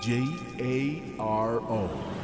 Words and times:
J 0.00 0.24
A 0.58 1.02
R 1.18 1.60
O. 1.60 2.23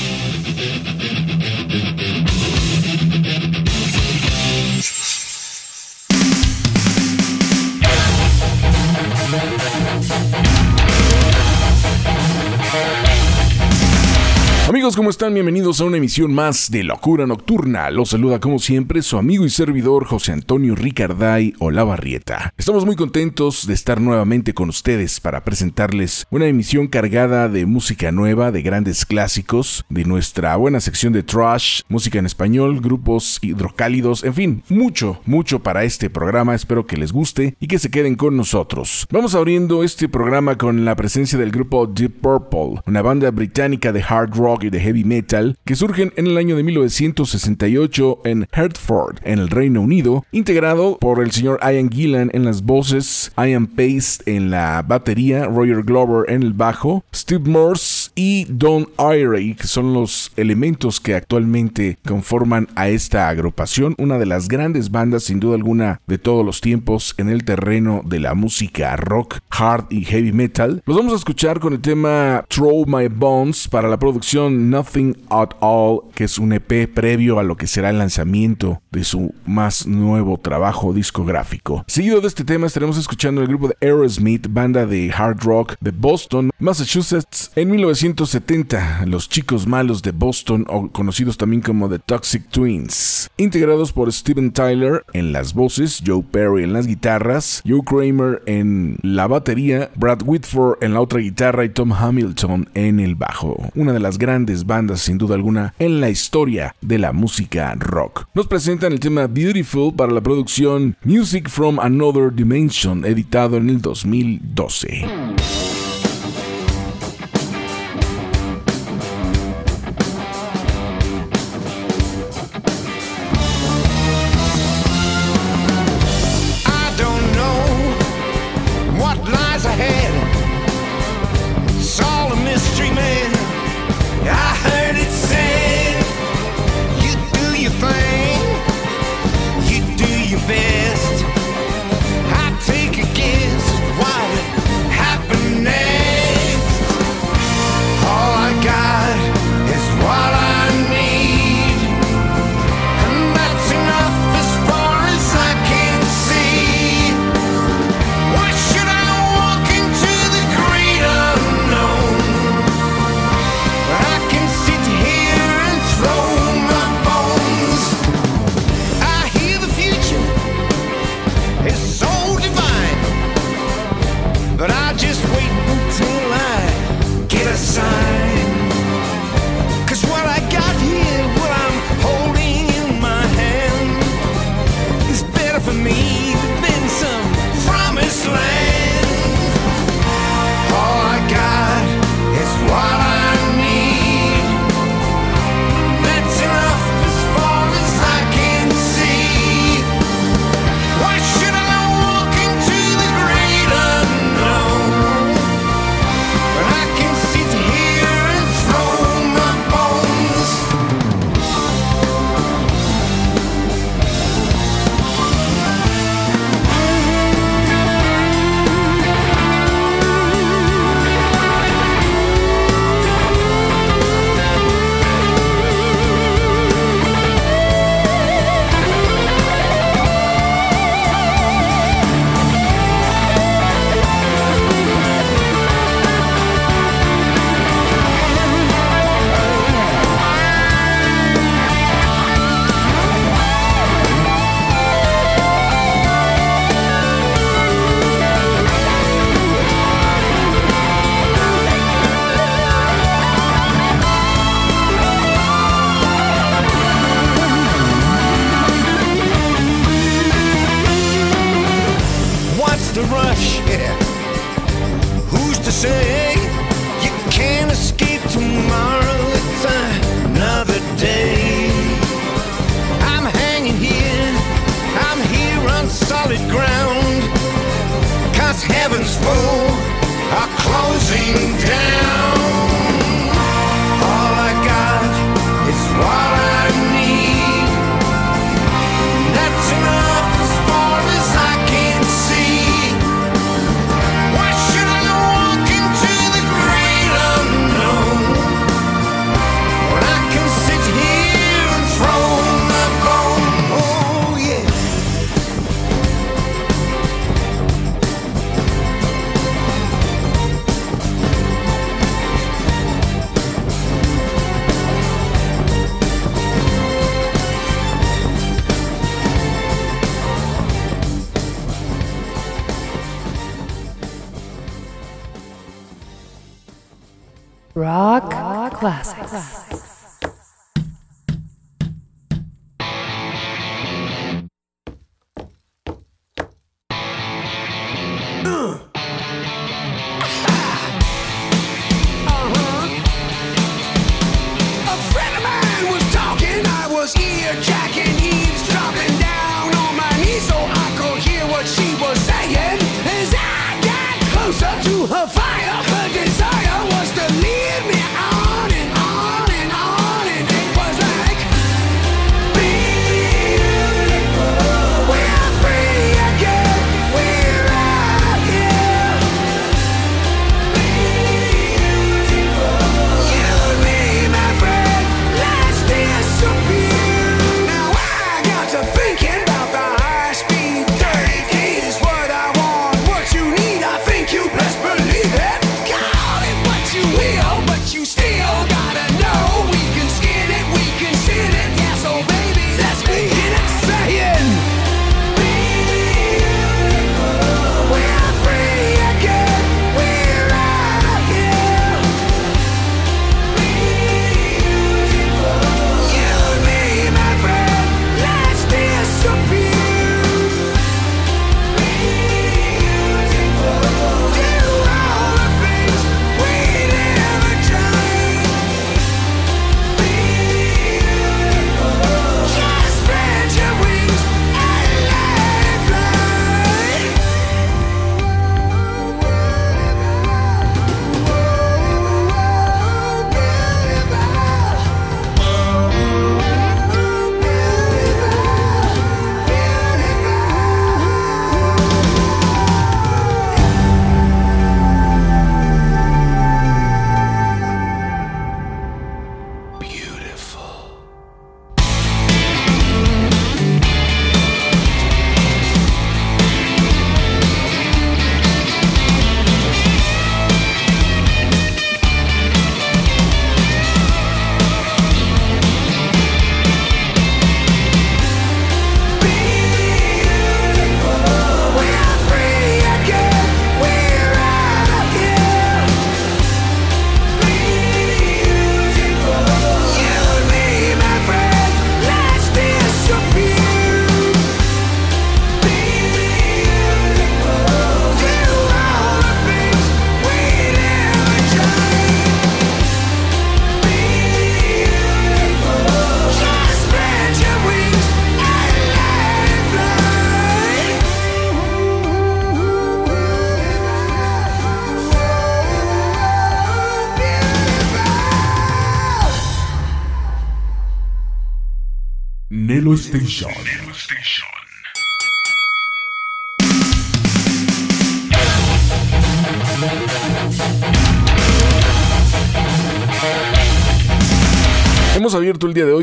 Amigos, 14.81 14.95
¿cómo 14.95 15.11
están? 15.11 15.35
Bienvenidos 15.35 15.79
a 15.79 15.85
una 15.85 15.97
emisión 15.97 16.33
más 16.33 16.71
de 16.71 16.83
Locura 16.83 17.27
Nocturna. 17.27 17.91
Los 17.91 18.09
saluda 18.09 18.39
como 18.39 18.57
siempre 18.57 19.03
su 19.03 19.19
amigo 19.19 19.45
y 19.45 19.51
servidor 19.51 20.05
José 20.05 20.31
Antonio 20.31 20.73
Ricarday 20.73 21.53
Olavarrieta. 21.59 22.51
Estamos 22.57 22.83
muy 22.83 22.95
contentos 22.95 23.67
de 23.67 23.75
estar 23.75 24.01
nuevamente 24.01 24.55
con 24.55 24.69
ustedes 24.69 25.19
para 25.19 25.43
presentarles 25.43 26.25
una 26.31 26.47
emisión 26.47 26.87
cargada 26.87 27.47
de 27.47 27.67
música 27.67 28.11
nueva, 28.11 28.51
de 28.51 28.63
grandes 28.63 29.05
clásicos, 29.05 29.85
de 29.87 30.03
nuestra 30.03 30.55
buena 30.55 30.79
sección 30.79 31.13
de 31.13 31.21
trash, 31.21 31.81
música 31.87 32.17
en 32.17 32.25
español, 32.25 32.81
grupos 32.81 33.37
hidrocálidos, 33.43 34.23
en 34.23 34.33
fin, 34.33 34.63
mucho, 34.67 35.21
mucho 35.27 35.59
para 35.59 35.83
este 35.83 36.09
programa. 36.09 36.55
Espero 36.55 36.87
que 36.87 36.97
les 36.97 37.11
guste 37.11 37.55
y 37.59 37.67
que 37.67 37.77
se 37.77 37.91
queden 37.91 38.15
con 38.15 38.35
nosotros. 38.35 39.05
Vamos 39.11 39.35
abriendo 39.35 39.83
este 39.83 40.09
programa 40.09 40.57
con 40.57 40.85
la 40.85 40.95
presencia 40.95 41.37
del 41.37 41.51
grupo 41.51 41.85
Deep 41.85 42.19
Purple, 42.19 42.81
una 42.87 43.03
banda 43.03 43.29
británica 43.29 43.91
de 43.91 44.01
hard 44.01 44.35
rock 44.35 44.63
y 44.63 44.70
de 44.71 44.79
heavy 44.79 45.03
metal 45.03 45.57
que 45.65 45.75
surgen 45.75 46.13
en 46.15 46.27
el 46.27 46.37
año 46.37 46.55
de 46.55 46.63
1968 46.63 48.21
en 48.25 48.47
Hertford, 48.51 49.17
en 49.23 49.39
el 49.39 49.49
Reino 49.49 49.81
Unido, 49.81 50.25
integrado 50.31 50.97
por 50.97 51.21
el 51.21 51.31
señor 51.31 51.59
Ian 51.61 51.91
Gillan 51.91 52.31
en 52.33 52.45
las 52.45 52.63
voces, 52.63 53.31
Ian 53.37 53.67
Pace 53.67 54.23
en 54.25 54.49
la 54.49 54.83
batería, 54.87 55.45
Roger 55.45 55.83
Glover 55.83 56.29
en 56.31 56.41
el 56.41 56.53
bajo, 56.53 57.03
Steve 57.13 57.49
Morse 57.49 58.00
y 58.15 58.45
Don 58.45 58.87
Irie, 58.97 59.55
que 59.55 59.67
son 59.67 59.93
los 59.93 60.31
elementos 60.35 60.99
que 60.99 61.15
actualmente 61.15 61.97
conforman 62.05 62.67
a 62.75 62.89
esta 62.89 63.29
agrupación, 63.29 63.95
una 63.97 64.17
de 64.17 64.25
las 64.25 64.47
grandes 64.47 64.91
bandas 64.91 65.23
sin 65.23 65.39
duda 65.39 65.55
alguna 65.55 66.01
de 66.07 66.17
todos 66.17 66.45
los 66.45 66.61
tiempos 66.61 67.13
en 67.17 67.29
el 67.29 67.43
terreno 67.43 68.01
de 68.05 68.19
la 68.19 68.33
música 68.33 68.95
rock, 68.95 69.39
hard 69.49 69.85
y 69.89 70.03
heavy 70.05 70.31
metal. 70.31 70.81
Los 70.85 70.97
vamos 70.97 71.13
a 71.13 71.17
escuchar 71.17 71.59
con 71.59 71.73
el 71.73 71.81
tema 71.81 72.45
Throw 72.49 72.85
My 72.85 73.07
Bones 73.07 73.67
para 73.67 73.87
la 73.87 73.97
producción 73.97 74.69
Nothing 74.69 75.17
at 75.29 75.51
All, 75.59 76.01
que 76.13 76.25
es 76.25 76.37
un 76.37 76.53
EP 76.53 76.87
previo 76.93 77.39
a 77.39 77.43
lo 77.43 77.55
que 77.55 77.67
será 77.67 77.89
el 77.89 77.97
lanzamiento 77.97 78.81
de 78.91 79.03
su 79.03 79.33
más 79.45 79.87
nuevo 79.87 80.37
trabajo 80.37 80.93
discográfico. 80.93 81.83
Seguido 81.87 82.21
de 82.21 82.27
este 82.27 82.43
tema 82.43 82.67
estaremos 82.67 82.97
escuchando 82.97 83.41
el 83.41 83.47
grupo 83.47 83.67
de 83.69 83.77
Aerosmith, 83.81 84.47
banda 84.49 84.85
de 84.85 85.11
hard 85.11 85.39
rock 85.43 85.75
de 85.79 85.91
Boston, 85.91 86.51
Massachusetts, 86.59 87.51
en 87.55 87.69
1970, 88.01 89.05
los 89.05 89.29
chicos 89.29 89.67
malos 89.67 90.01
de 90.01 90.11
Boston, 90.11 90.65
o 90.67 90.89
conocidos 90.89 91.37
también 91.37 91.61
como 91.61 91.87
The 91.87 91.99
Toxic 91.99 92.49
Twins, 92.49 93.29
integrados 93.37 93.91
por 93.91 94.11
Steven 94.11 94.51
Tyler 94.51 95.05
en 95.13 95.31
las 95.31 95.53
voces, 95.53 96.01
Joe 96.03 96.23
Perry 96.23 96.63
en 96.63 96.73
las 96.73 96.87
guitarras, 96.87 97.61
Joe 97.63 97.81
Kramer 97.85 98.41
en 98.47 98.97
la 99.03 99.27
batería, 99.27 99.91
Brad 99.95 100.23
Whitford 100.25 100.83
en 100.83 100.95
la 100.95 101.01
otra 101.01 101.19
guitarra 101.19 101.63
y 101.63 101.69
Tom 101.69 101.93
Hamilton 101.93 102.69
en 102.73 102.99
el 102.99 103.13
bajo. 103.13 103.69
Una 103.75 103.93
de 103.93 103.99
las 103.99 104.17
grandes 104.17 104.65
bandas 104.65 105.01
sin 105.01 105.19
duda 105.19 105.35
alguna 105.35 105.75
en 105.77 106.01
la 106.01 106.09
historia 106.09 106.75
de 106.81 106.97
la 106.97 107.13
música 107.13 107.75
rock. 107.75 108.25
Nos 108.33 108.47
presentan 108.47 108.93
el 108.93 108.99
tema 108.99 109.27
Beautiful 109.27 109.93
para 109.93 110.11
la 110.11 110.21
producción 110.21 110.97
Music 111.03 111.47
from 111.47 111.79
Another 111.79 112.33
Dimension, 112.33 113.05
editado 113.05 113.57
en 113.57 113.69
el 113.69 113.79
2012. 113.79 115.70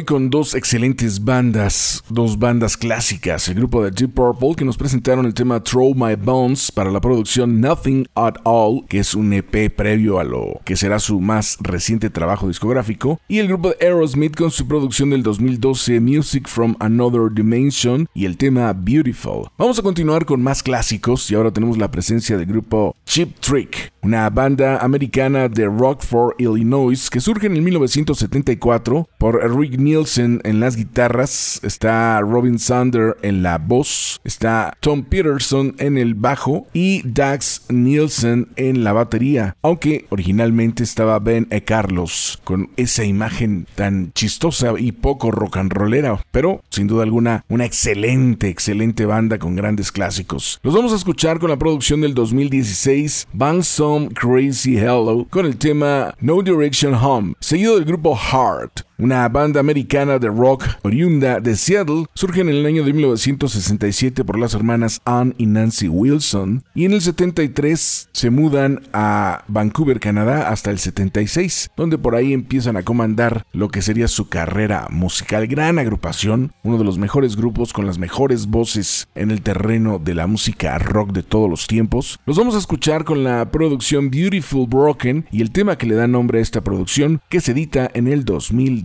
con 0.09 0.31
dos 0.31 0.55
excelentes 0.55 1.23
bandas, 1.23 2.03
dos 2.09 2.39
bandas 2.39 2.79
clásicas, 2.79 3.47
el 3.49 3.57
grupo 3.57 3.85
de 3.85 3.91
Deep 3.91 4.15
Purple 4.15 4.55
que 4.57 4.65
nos 4.65 4.79
presentaron 4.79 5.27
el 5.27 5.35
tema 5.35 5.63
Throw 5.63 5.95
My 5.95 6.15
Bones 6.15 6.73
para 6.73 6.91
la 6.91 6.99
producción 6.99 7.61
Nothing 7.61 8.07
at 8.15 8.37
All, 8.45 8.87
que 8.89 9.01
es 9.01 9.15
un 9.15 9.35
EP 9.35 9.71
previo 9.71 10.19
a 10.19 10.25
lo 10.25 10.63
que 10.65 10.77
será 10.77 10.99
su 10.99 11.21
más 11.21 11.59
reciente 11.61 12.09
trabajo 12.09 12.49
discográfico, 12.49 13.21
y 13.29 13.39
el 13.39 13.49
grupo 13.49 13.69
de 13.69 13.77
Aerosmith 13.85 14.35
con 14.35 14.51
su 14.51 14.67
producción 14.67 15.11
del 15.11 15.23
2012 15.23 16.01
Music 16.01 16.49
from 16.49 16.75
Another 16.81 17.31
Dimension 17.31 18.09
y 18.15 18.25
el 18.25 18.39
tema 18.39 18.73
Beautiful. 18.73 19.51
Vamos 19.59 19.79
a 19.79 19.83
continuar 19.83 20.25
con 20.25 20.43
más 20.43 20.63
clásicos 20.63 21.31
y 21.31 21.35
ahora 21.35 21.51
tenemos 21.51 21.77
la 21.77 21.91
presencia 21.91 22.39
del 22.39 22.47
grupo 22.47 22.97
Cheap 23.05 23.41
Trick, 23.41 23.93
una 24.01 24.31
banda 24.31 24.79
americana 24.79 25.51
de 25.51 25.67
Rockford, 25.67 26.37
Illinois, 26.39 27.11
que 27.11 27.21
surge 27.21 27.47
en 27.47 27.57
el 27.57 27.63
1974 27.63 29.07
por 29.19 29.55
Rick 29.55 29.79
Neal 29.79 29.98
Nielsen 29.99 30.41
en 30.45 30.61
las 30.61 30.77
guitarras, 30.77 31.59
está 31.65 32.21
Robin 32.21 32.61
Sander 32.61 33.17
en 33.23 33.43
la 33.43 33.59
voz, 33.59 34.21
está 34.23 34.77
Tom 34.79 35.03
Peterson 35.03 35.75
en 35.79 35.99
el 35.99 36.15
bajo 36.15 36.69
y 36.73 37.03
Dax 37.05 37.63
Nielsen 37.69 38.47
en 38.55 38.85
la 38.85 38.93
batería, 38.93 39.57
aunque 39.61 40.07
originalmente 40.11 40.85
estaba 40.85 41.19
Ben 41.19 41.49
E. 41.51 41.63
Carlos 41.63 42.39
con 42.45 42.71
esa 42.77 43.05
imagen 43.05 43.67
tan 43.75 44.13
chistosa 44.13 44.75
y 44.79 44.93
poco 44.93 45.33
rock 45.33 45.57
and 45.57 45.73
rollera, 45.73 46.25
pero 46.31 46.63
sin 46.71 46.87
duda 46.87 47.03
alguna 47.03 47.45
una 47.49 47.65
excelente, 47.65 48.49
excelente 48.49 49.05
banda 49.05 49.39
con 49.39 49.57
grandes 49.57 49.91
clásicos. 49.91 50.61
Los 50.63 50.75
vamos 50.75 50.93
a 50.93 50.97
escuchar 50.97 51.41
con 51.41 51.51
la 51.51 51.59
producción 51.59 52.03
del 52.03 52.15
2016 52.15 53.27
Bang 53.33 53.65
Some 53.65 54.11
Crazy 54.11 54.77
Hello 54.77 55.27
con 55.29 55.45
el 55.45 55.57
tema 55.57 56.15
No 56.21 56.41
Direction 56.41 56.95
Home, 56.95 57.35
seguido 57.41 57.75
del 57.75 57.85
grupo 57.85 58.17
Heart 58.17 58.83
una 58.99 59.29
banda 59.29 59.61
americana 59.61 59.88
de 59.89 60.29
rock 60.29 60.65
oriunda 60.83 61.41
de 61.41 61.57
Seattle, 61.57 62.05
surge 62.13 62.43
en 62.43 62.51
el 62.51 62.67
año 62.67 62.85
de 62.85 62.93
1967 62.93 64.23
por 64.23 64.39
las 64.39 64.53
hermanas 64.53 65.01
Ann 65.07 65.35
y 65.39 65.47
Nancy 65.47 65.89
Wilson 65.89 66.63
y 66.75 66.85
en 66.85 66.93
el 66.93 67.01
73 67.01 68.11
se 68.13 68.31
mudan 68.31 68.83
a 68.93 69.45
Vancouver, 69.49 69.99
Canadá 69.99 70.51
hasta 70.51 70.71
el 70.71 70.79
76, 70.79 71.71
donde 71.75 71.97
por 71.97 72.17
ahí 72.17 72.35
empiezan 72.35 72.77
a 72.77 72.83
comandar 72.83 73.47
lo 73.53 73.71
que 73.71 73.81
sería 73.81 74.09
su 74.09 74.29
carrera 74.29 74.89
musical. 74.91 75.47
Gran 75.47 75.79
agrupación, 75.79 76.53
uno 76.63 76.77
de 76.77 76.85
los 76.85 76.99
mejores 76.99 77.35
grupos 77.35 77.73
con 77.73 77.87
las 77.87 77.99
mejores 77.99 78.47
voces 78.47 79.09
en 79.15 79.31
el 79.31 79.41
terreno 79.41 79.99
de 79.99 80.15
la 80.15 80.27
música 80.27 80.79
rock 80.79 81.13
de 81.13 81.23
todos 81.23 81.49
los 81.49 81.67
tiempos. 81.67 82.21
Los 82.27 82.37
vamos 82.37 82.55
a 82.55 82.59
escuchar 82.59 83.05
con 83.05 83.25
la 83.25 83.51
producción 83.51 84.11
Beautiful 84.11 84.69
Broken 84.69 85.27
y 85.33 85.41
el 85.41 85.51
tema 85.51 85.79
que 85.79 85.87
le 85.87 85.95
da 85.95 86.07
nombre 86.07 86.41
a 86.41 86.43
esta 86.43 86.61
producción 86.61 87.23
que 87.31 87.41
se 87.41 87.53
edita 87.53 87.91
en 87.95 88.07
el 88.07 88.27
2000 88.27 88.85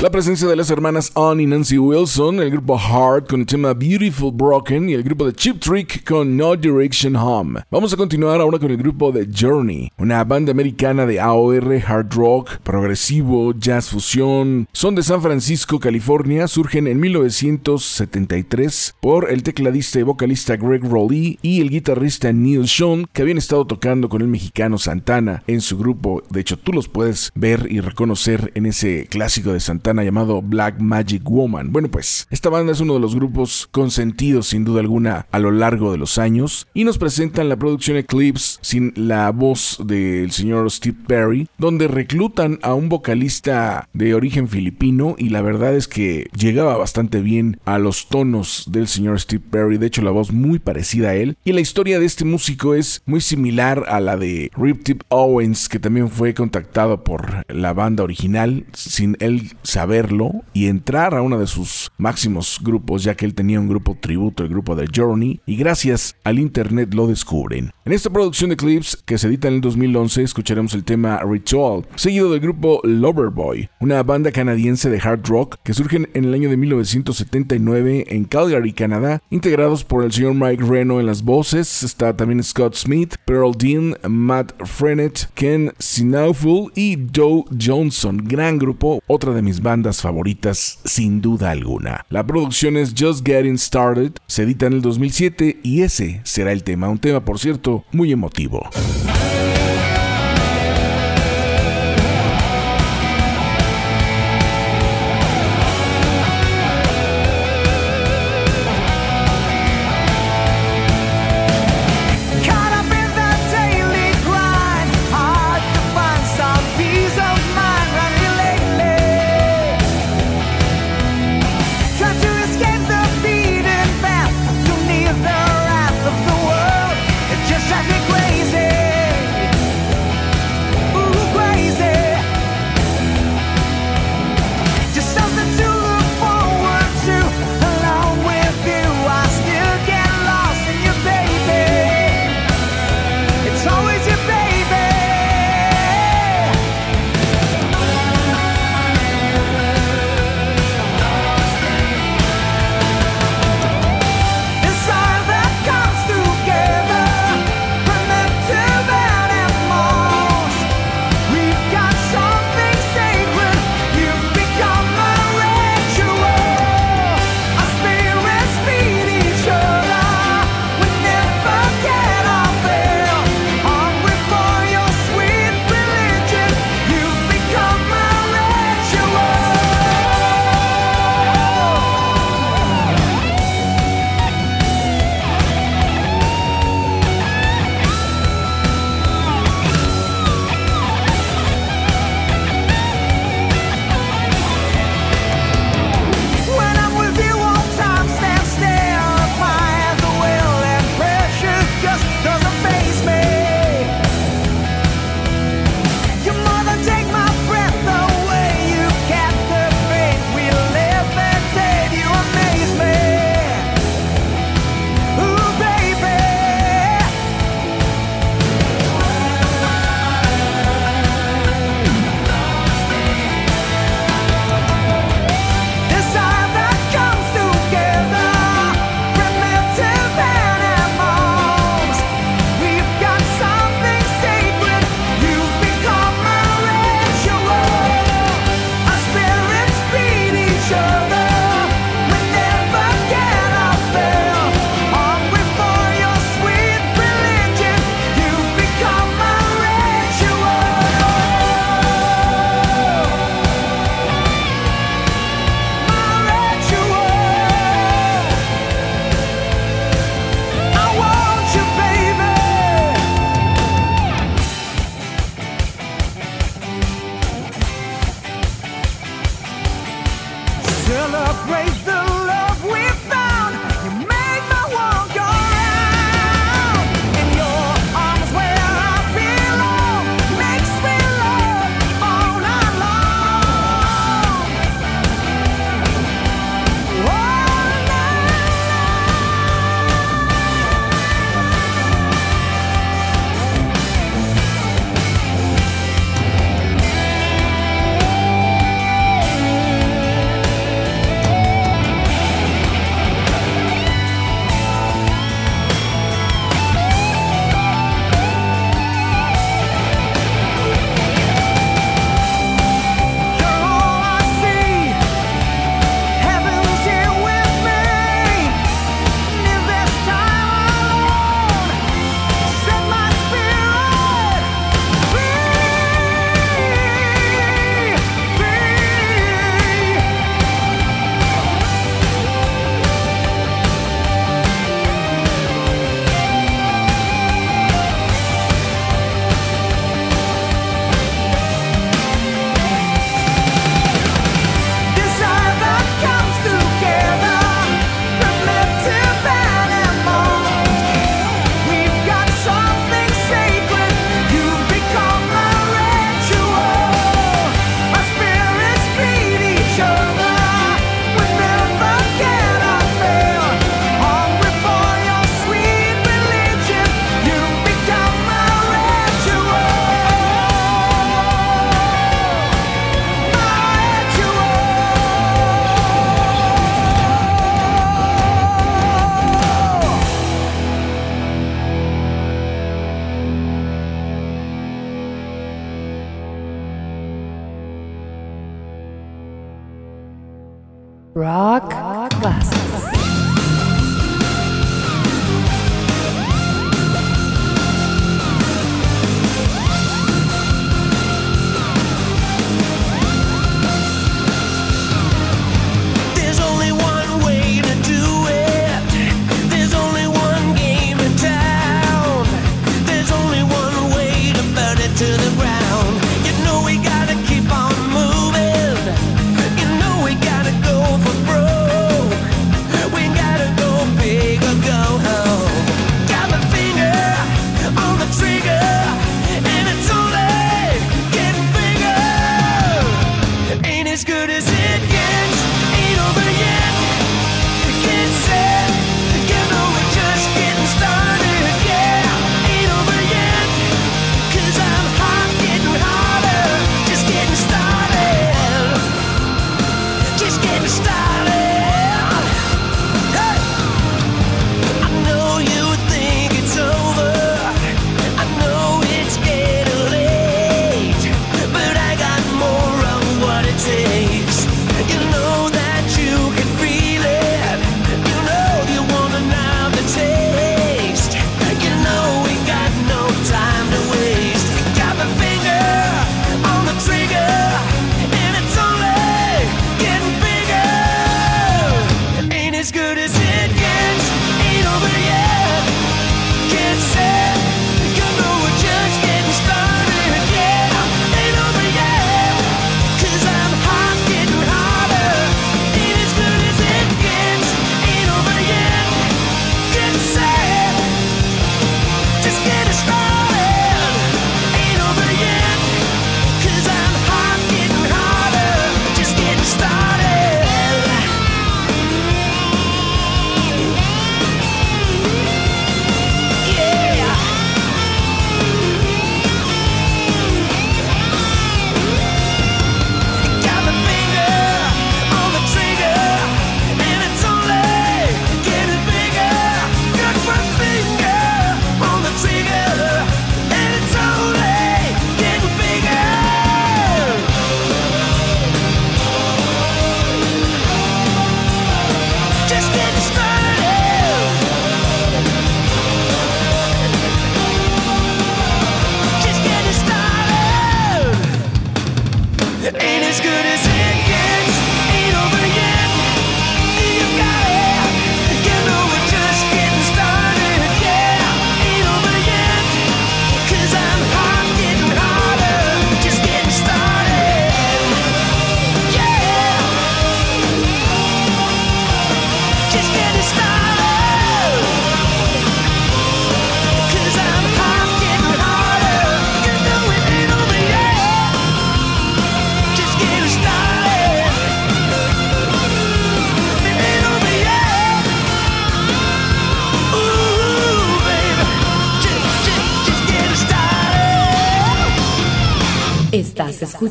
La 0.00 0.10
presencia 0.10 0.46
de 0.46 0.54
las 0.54 0.70
hermanas 0.70 1.10
Ann 1.16 1.40
y 1.40 1.46
Nancy 1.46 1.76
Wilson, 1.76 2.38
el 2.38 2.52
grupo 2.52 2.78
Heart 2.78 3.28
con 3.28 3.40
el 3.40 3.46
tema 3.46 3.74
Beautiful 3.74 4.30
Broken 4.32 4.88
y 4.88 4.92
el 4.92 5.02
grupo 5.02 5.26
de 5.26 5.32
Chip 5.32 5.58
Trick 5.58 6.08
con 6.08 6.36
No 6.36 6.54
Direction 6.54 7.16
Home. 7.16 7.62
Vamos 7.68 7.92
a 7.92 7.96
continuar 7.96 8.40
ahora 8.40 8.60
con 8.60 8.70
el 8.70 8.76
grupo 8.76 9.10
de 9.10 9.28
Journey, 9.28 9.90
una 9.98 10.22
banda 10.22 10.52
americana 10.52 11.04
de 11.04 11.18
AOR, 11.18 11.82
hard 11.84 12.14
rock, 12.14 12.58
progresivo, 12.58 13.52
jazz 13.54 13.88
fusión. 13.88 14.68
Son 14.72 14.94
de 14.94 15.02
San 15.02 15.20
Francisco, 15.20 15.80
California, 15.80 16.46
surgen 16.46 16.86
en 16.86 17.00
1973 17.00 18.94
por 19.00 19.28
el 19.28 19.42
tecladista 19.42 19.98
y 19.98 20.04
vocalista 20.04 20.56
Greg 20.56 20.84
Rowley 20.84 21.40
y 21.42 21.60
el 21.60 21.70
guitarrista 21.70 22.32
Neil 22.32 22.68
Sean, 22.68 23.06
que 23.12 23.22
habían 23.22 23.38
estado 23.38 23.66
tocando 23.66 24.08
con 24.08 24.22
el 24.22 24.28
mexicano 24.28 24.78
Santana 24.78 25.42
en 25.48 25.60
su 25.60 25.76
grupo. 25.76 26.22
De 26.30 26.38
hecho, 26.38 26.56
tú 26.56 26.72
los 26.72 26.86
puedes 26.86 27.32
ver 27.34 27.66
y 27.68 27.80
reconocer 27.80 28.52
en 28.54 28.66
ese 28.66 29.08
clásico 29.10 29.52
de 29.52 29.58
Santana 29.58 29.87
llamado 29.96 30.42
Black 30.42 30.80
Magic 30.80 31.22
Woman. 31.24 31.72
Bueno, 31.72 31.88
pues 31.90 32.26
esta 32.30 32.48
banda 32.48 32.72
es 32.72 32.80
uno 32.80 32.94
de 32.94 33.00
los 33.00 33.14
grupos 33.14 33.68
consentidos 33.70 34.48
sin 34.48 34.64
duda 34.64 34.80
alguna 34.80 35.26
a 35.30 35.38
lo 35.38 35.50
largo 35.50 35.92
de 35.92 35.98
los 35.98 36.18
años 36.18 36.66
y 36.74 36.84
nos 36.84 36.98
presentan 36.98 37.48
la 37.48 37.56
producción 37.56 37.96
Eclipse 37.96 38.58
sin 38.60 38.92
la 38.96 39.30
voz 39.30 39.80
del 39.84 40.30
señor 40.30 40.70
Steve 40.70 40.96
Perry, 41.06 41.48
donde 41.58 41.88
reclutan 41.88 42.58
a 42.62 42.74
un 42.74 42.88
vocalista 42.88 43.88
de 43.92 44.14
origen 44.14 44.48
filipino 44.48 45.14
y 45.18 45.30
la 45.30 45.42
verdad 45.42 45.74
es 45.74 45.88
que 45.88 46.28
llegaba 46.36 46.76
bastante 46.76 47.20
bien 47.20 47.60
a 47.64 47.78
los 47.78 48.08
tonos 48.08 48.64
del 48.70 48.88
señor 48.88 49.20
Steve 49.20 49.44
Perry, 49.50 49.78
de 49.78 49.86
hecho 49.86 50.02
la 50.02 50.10
voz 50.10 50.32
muy 50.32 50.58
parecida 50.58 51.10
a 51.10 51.14
él 51.14 51.36
y 51.44 51.52
la 51.52 51.60
historia 51.60 51.98
de 51.98 52.06
este 52.06 52.24
músico 52.24 52.74
es 52.74 53.02
muy 53.06 53.20
similar 53.20 53.84
a 53.88 54.00
la 54.00 54.16
de 54.16 54.50
Rip 54.56 54.84
Tip 54.84 55.02
Owens 55.08 55.68
que 55.68 55.78
también 55.78 56.08
fue 56.08 56.34
contactado 56.34 57.04
por 57.04 57.44
la 57.48 57.72
banda 57.72 58.04
original 58.04 58.66
sin 58.72 59.16
él 59.20 59.52
saberlo 59.78 60.42
y 60.52 60.66
entrar 60.66 61.14
a 61.14 61.22
uno 61.22 61.38
de 61.38 61.46
sus 61.46 61.92
máximos 61.98 62.58
grupos, 62.60 63.04
ya 63.04 63.14
que 63.14 63.24
él 63.24 63.34
tenía 63.34 63.60
un 63.60 63.68
grupo 63.68 63.96
tributo, 64.00 64.42
el 64.42 64.48
grupo 64.48 64.74
de 64.74 64.88
Journey, 64.92 65.40
y 65.46 65.54
gracias 65.54 66.16
al 66.24 66.40
internet 66.40 66.92
lo 66.94 67.06
descubren. 67.06 67.70
En 67.84 67.92
esta 67.92 68.10
producción 68.10 68.50
de 68.50 68.56
clips 68.56 68.96
que 69.06 69.18
se 69.18 69.28
edita 69.28 69.46
en 69.46 69.54
el 69.54 69.60
2011 69.60 70.24
escucharemos 70.24 70.74
el 70.74 70.82
tema 70.82 71.20
Ritual, 71.22 71.86
seguido 71.94 72.32
del 72.32 72.40
grupo 72.40 72.80
Loverboy, 72.82 73.70
una 73.78 74.02
banda 74.02 74.32
canadiense 74.32 74.90
de 74.90 74.98
hard 74.98 75.24
rock 75.28 75.58
que 75.62 75.74
surgen 75.74 76.08
en 76.12 76.24
el 76.24 76.34
año 76.34 76.50
de 76.50 76.56
1979 76.56 78.06
en 78.08 78.24
Calgary, 78.24 78.72
Canadá, 78.72 79.22
integrados 79.30 79.84
por 79.84 80.02
el 80.02 80.10
señor 80.10 80.34
Mike 80.34 80.64
Reno 80.64 80.98
en 80.98 81.06
las 81.06 81.22
voces, 81.22 81.84
está 81.84 82.16
también 82.16 82.42
Scott 82.42 82.74
Smith, 82.74 83.14
Pearl 83.24 83.52
Dean, 83.56 83.94
Matt 84.08 84.60
Frennett, 84.64 85.30
Ken 85.34 85.72
Sinauful 85.78 86.72
y 86.74 86.98
Joe 87.14 87.44
Johnson, 87.64 88.20
gran 88.24 88.58
grupo, 88.58 89.00
otra 89.06 89.32
de 89.32 89.42
mis 89.42 89.62
bandas 89.68 90.00
favoritas 90.00 90.78
sin 90.86 91.20
duda 91.20 91.50
alguna. 91.50 92.06
La 92.08 92.26
producción 92.26 92.78
es 92.78 92.94
Just 92.98 93.26
Getting 93.26 93.58
Started, 93.58 94.12
se 94.26 94.44
edita 94.44 94.64
en 94.64 94.72
el 94.72 94.80
2007 94.80 95.60
y 95.62 95.82
ese 95.82 96.22
será 96.24 96.52
el 96.52 96.62
tema, 96.62 96.88
un 96.88 96.98
tema 96.98 97.22
por 97.22 97.38
cierto 97.38 97.84
muy 97.92 98.10
emotivo. 98.10 98.66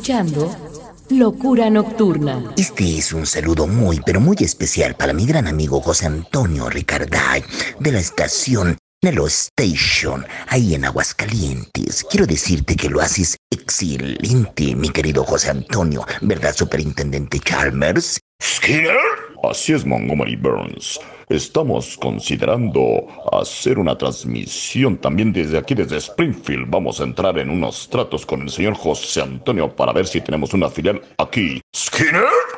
Escuchando 0.08 0.50
Locura 1.10 1.68
Nocturna. 1.68 2.42
Este 2.56 2.96
es 2.96 3.12
un 3.12 3.26
saludo 3.26 3.66
muy, 3.66 4.00
pero 4.06 4.20
muy 4.20 4.36
especial 4.40 4.94
para 4.94 5.12
mi 5.12 5.26
gran 5.26 5.46
amigo 5.46 5.82
José 5.82 6.06
Antonio 6.06 6.70
Ricarday 6.70 7.44
de 7.78 7.92
la 7.92 7.98
estación 7.98 8.78
Nelo 9.02 9.26
Station, 9.26 10.24
ahí 10.46 10.74
en 10.74 10.86
Aguascalientes. 10.86 12.04
Quiero 12.10 12.26
decirte 12.26 12.74
que 12.74 12.88
lo 12.88 13.02
haces 13.02 13.36
excelente, 13.50 14.74
mi 14.74 14.88
querido 14.88 15.24
José 15.24 15.50
Antonio, 15.50 16.06
¿verdad, 16.22 16.54
Superintendente 16.54 17.38
Chalmers? 17.40 18.18
¿Skinner? 18.42 18.96
Así 19.44 19.74
es, 19.74 19.84
Montgomery 19.84 20.36
Burns. 20.36 20.98
Estamos 21.28 21.98
considerando 21.98 23.06
hacer 23.32 23.78
una 23.78 23.98
transmisión 23.98 24.96
también 24.96 25.30
desde 25.30 25.58
aquí, 25.58 25.74
desde 25.74 25.98
Springfield. 25.98 26.70
Vamos 26.70 27.00
a 27.00 27.04
entrar 27.04 27.38
en 27.38 27.50
unos 27.50 27.88
tratos 27.90 28.24
con 28.24 28.42
el 28.42 28.50
señor 28.50 28.74
José 28.74 29.20
Antonio 29.20 29.74
para 29.74 29.92
ver 29.92 30.06
si 30.06 30.22
tenemos 30.22 30.54
una 30.54 30.70
filial 30.70 31.02
aquí. 31.18 31.60
¿Skinner? 31.76 32.57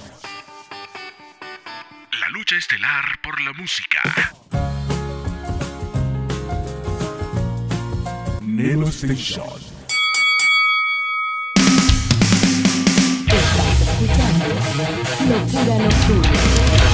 Lucha 2.31 2.55
estelar 2.55 3.19
por 3.21 3.41
la 3.41 3.51
música. 3.51 3.99
Nelo 8.41 8.87
Station. 8.87 9.59
Estás 13.27 13.81
escuchando 13.81 14.45
Locura 15.27 15.77
Nocturna. 15.83 16.90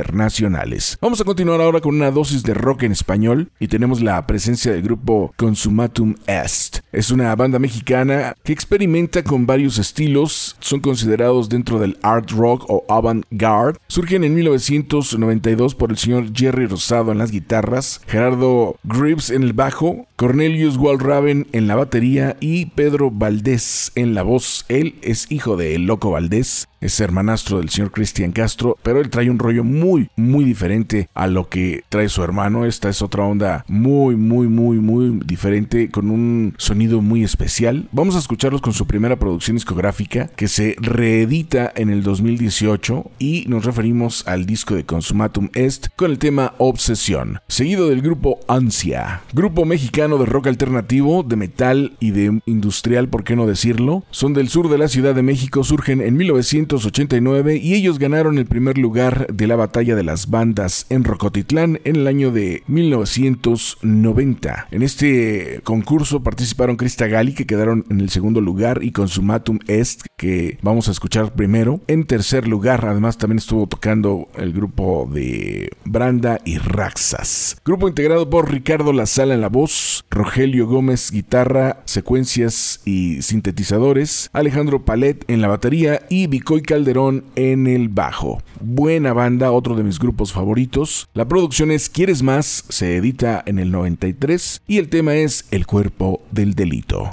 Vamos 1.01 1.21
a 1.21 1.23
continuar 1.23 1.61
ahora 1.61 1.81
con 1.81 1.95
una 1.95 2.11
dosis 2.11 2.43
de 2.43 2.53
rock 2.53 2.83
en 2.83 2.91
español 2.91 3.51
y 3.59 3.67
tenemos 3.67 4.01
la 4.01 4.25
presencia 4.27 4.71
del 4.71 4.81
grupo 4.81 5.33
Consumatum 5.37 6.15
Est. 6.27 6.79
Es 6.91 7.11
una 7.11 7.35
banda 7.35 7.59
mexicana 7.59 8.35
que 8.43 8.53
experimenta 8.53 9.23
con 9.23 9.45
varios 9.45 9.77
estilos, 9.77 10.55
son 10.59 10.79
considerados 10.79 11.49
dentro 11.49 11.79
del 11.79 11.97
art 12.01 12.31
rock 12.31 12.65
o 12.69 12.85
avant-garde. 12.89 13.79
Surgen 13.87 14.23
en 14.23 14.35
1992 14.35 15.75
por 15.75 15.91
el 15.91 15.97
señor 15.97 16.33
Jerry 16.33 16.67
Rosado 16.67 17.11
en 17.11 17.17
las 17.17 17.31
guitarras, 17.31 18.01
Gerardo 18.07 18.77
Gribbs 18.83 19.29
en 19.29 19.43
el 19.43 19.53
bajo, 19.53 20.07
Cornelius 20.15 20.77
Walraven 20.77 21.47
en 21.51 21.67
la 21.67 21.75
batería 21.75 22.37
y 22.39 22.67
Pedro 22.67 23.11
Valdés 23.11 23.91
en 23.95 24.13
la 24.13 24.23
voz. 24.23 24.65
Él 24.67 24.95
es 25.01 25.31
hijo 25.31 25.57
de 25.57 25.77
Loco 25.77 26.11
Valdés, 26.11 26.67
es 26.81 26.99
hermanastro 26.99 27.59
del 27.59 27.69
señor 27.69 27.91
Cristian 27.91 28.31
Castro, 28.31 28.77
pero 28.83 28.99
él 28.99 29.09
trae 29.09 29.29
un 29.29 29.39
rollo 29.39 29.63
muy, 29.63 29.86
muy 30.15 30.43
diferente 30.43 31.09
a 31.13 31.27
lo 31.27 31.49
que 31.49 31.83
trae 31.89 32.09
su 32.09 32.23
hermano. 32.23 32.65
Esta 32.65 32.89
es 32.89 33.01
otra 33.01 33.23
onda 33.23 33.65
muy, 33.67 34.15
muy, 34.15 34.47
muy, 34.47 34.77
muy 34.77 35.19
diferente, 35.25 35.89
con 35.89 36.11
un 36.11 36.53
sonido 36.57 37.01
muy 37.01 37.23
especial. 37.23 37.87
Vamos 37.91 38.15
a 38.15 38.19
escucharlos 38.19 38.61
con 38.61 38.73
su 38.73 38.87
primera 38.87 39.17
producción 39.17 39.55
discográfica 39.55 40.27
que 40.35 40.47
se 40.47 40.75
reedita 40.79 41.71
en 41.75 41.89
el 41.89 42.03
2018 42.03 43.11
y 43.19 43.45
nos 43.47 43.65
referimos 43.65 44.27
al 44.27 44.45
disco 44.45 44.75
de 44.75 44.85
Consumatum 44.85 45.49
Est 45.53 45.87
con 45.95 46.11
el 46.11 46.19
tema 46.19 46.53
Obsesión, 46.57 47.39
seguido 47.47 47.89
del 47.89 48.01
grupo 48.01 48.39
Ansia, 48.47 49.21
grupo 49.33 49.65
mexicano 49.65 50.17
de 50.17 50.25
rock 50.25 50.47
alternativo, 50.47 51.23
de 51.23 51.35
metal 51.35 51.93
y 51.99 52.11
de 52.11 52.41
industrial, 52.45 53.09
por 53.09 53.23
qué 53.23 53.35
no 53.35 53.47
decirlo. 53.47 54.03
Son 54.11 54.33
del 54.33 54.49
sur 54.49 54.69
de 54.69 54.77
la 54.77 54.87
Ciudad 54.87 55.15
de 55.15 55.23
México, 55.23 55.63
surgen 55.63 56.01
en 56.01 56.17
1900 56.17 56.47
1989 56.47 57.57
y 57.57 57.73
ellos 57.75 57.99
ganaron 57.99 58.37
el 58.37 58.45
primer 58.45 58.77
lugar 58.77 59.27
de 59.27 59.47
la 59.47 59.55
batalla 59.55 59.76
de 59.77 60.03
las 60.03 60.31
bandas 60.31 60.87
en 60.89 61.03
Rocotitlán 61.03 61.79
en 61.83 61.97
el 61.97 62.07
año 62.07 62.31
de 62.31 62.63
1990. 62.65 64.69
En 64.71 64.81
este 64.81 65.61
concurso 65.63 66.23
participaron 66.23 66.77
Crista 66.77 67.05
Gali 67.05 67.35
que 67.35 67.45
quedaron 67.45 67.85
en 67.91 68.01
el 68.01 68.09
segundo 68.09 68.41
lugar 68.41 68.79
y 68.81 68.91
Consumatum 68.91 69.59
Est 69.67 70.07
que 70.17 70.57
vamos 70.63 70.87
a 70.87 70.91
escuchar 70.91 71.35
primero. 71.35 71.79
En 71.85 72.05
tercer 72.05 72.47
lugar 72.47 72.85
además 72.85 73.19
también 73.19 73.37
estuvo 73.37 73.67
tocando 73.67 74.29
el 74.35 74.51
grupo 74.51 75.07
de 75.13 75.69
Branda 75.85 76.39
y 76.43 76.57
Raxas. 76.57 77.57
Grupo 77.63 77.87
integrado 77.87 78.31
por 78.31 78.51
Ricardo 78.51 78.93
La 78.93 79.05
Sala 79.05 79.35
en 79.35 79.41
la 79.41 79.49
voz, 79.49 80.05
Rogelio 80.09 80.65
Gómez 80.65 81.11
guitarra, 81.11 81.83
secuencias 81.85 82.81
y 82.83 83.21
sintetizadores, 83.21 84.31
Alejandro 84.33 84.85
Palet 84.85 85.23
en 85.27 85.41
la 85.41 85.49
batería 85.49 86.01
y 86.09 86.25
Vicoy 86.25 86.63
Calderón 86.63 87.25
en 87.35 87.67
el 87.67 87.89
bajo. 87.89 88.41
Buena 88.59 89.13
banda, 89.13 89.51
otro 89.51 89.66
de 89.75 89.83
mis 89.83 89.99
grupos 89.99 90.31
favoritos. 90.31 91.09
La 91.13 91.27
producción 91.27 91.71
es 91.71 91.89
Quieres 91.89 92.23
más, 92.23 92.65
se 92.69 92.95
edita 92.95 93.43
en 93.45 93.59
el 93.59 93.71
93 93.71 94.61
y 94.67 94.77
el 94.77 94.89
tema 94.89 95.15
es 95.15 95.45
El 95.51 95.65
cuerpo 95.65 96.21
del 96.31 96.53
delito. 96.53 97.09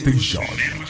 Nelo 0.00 0.81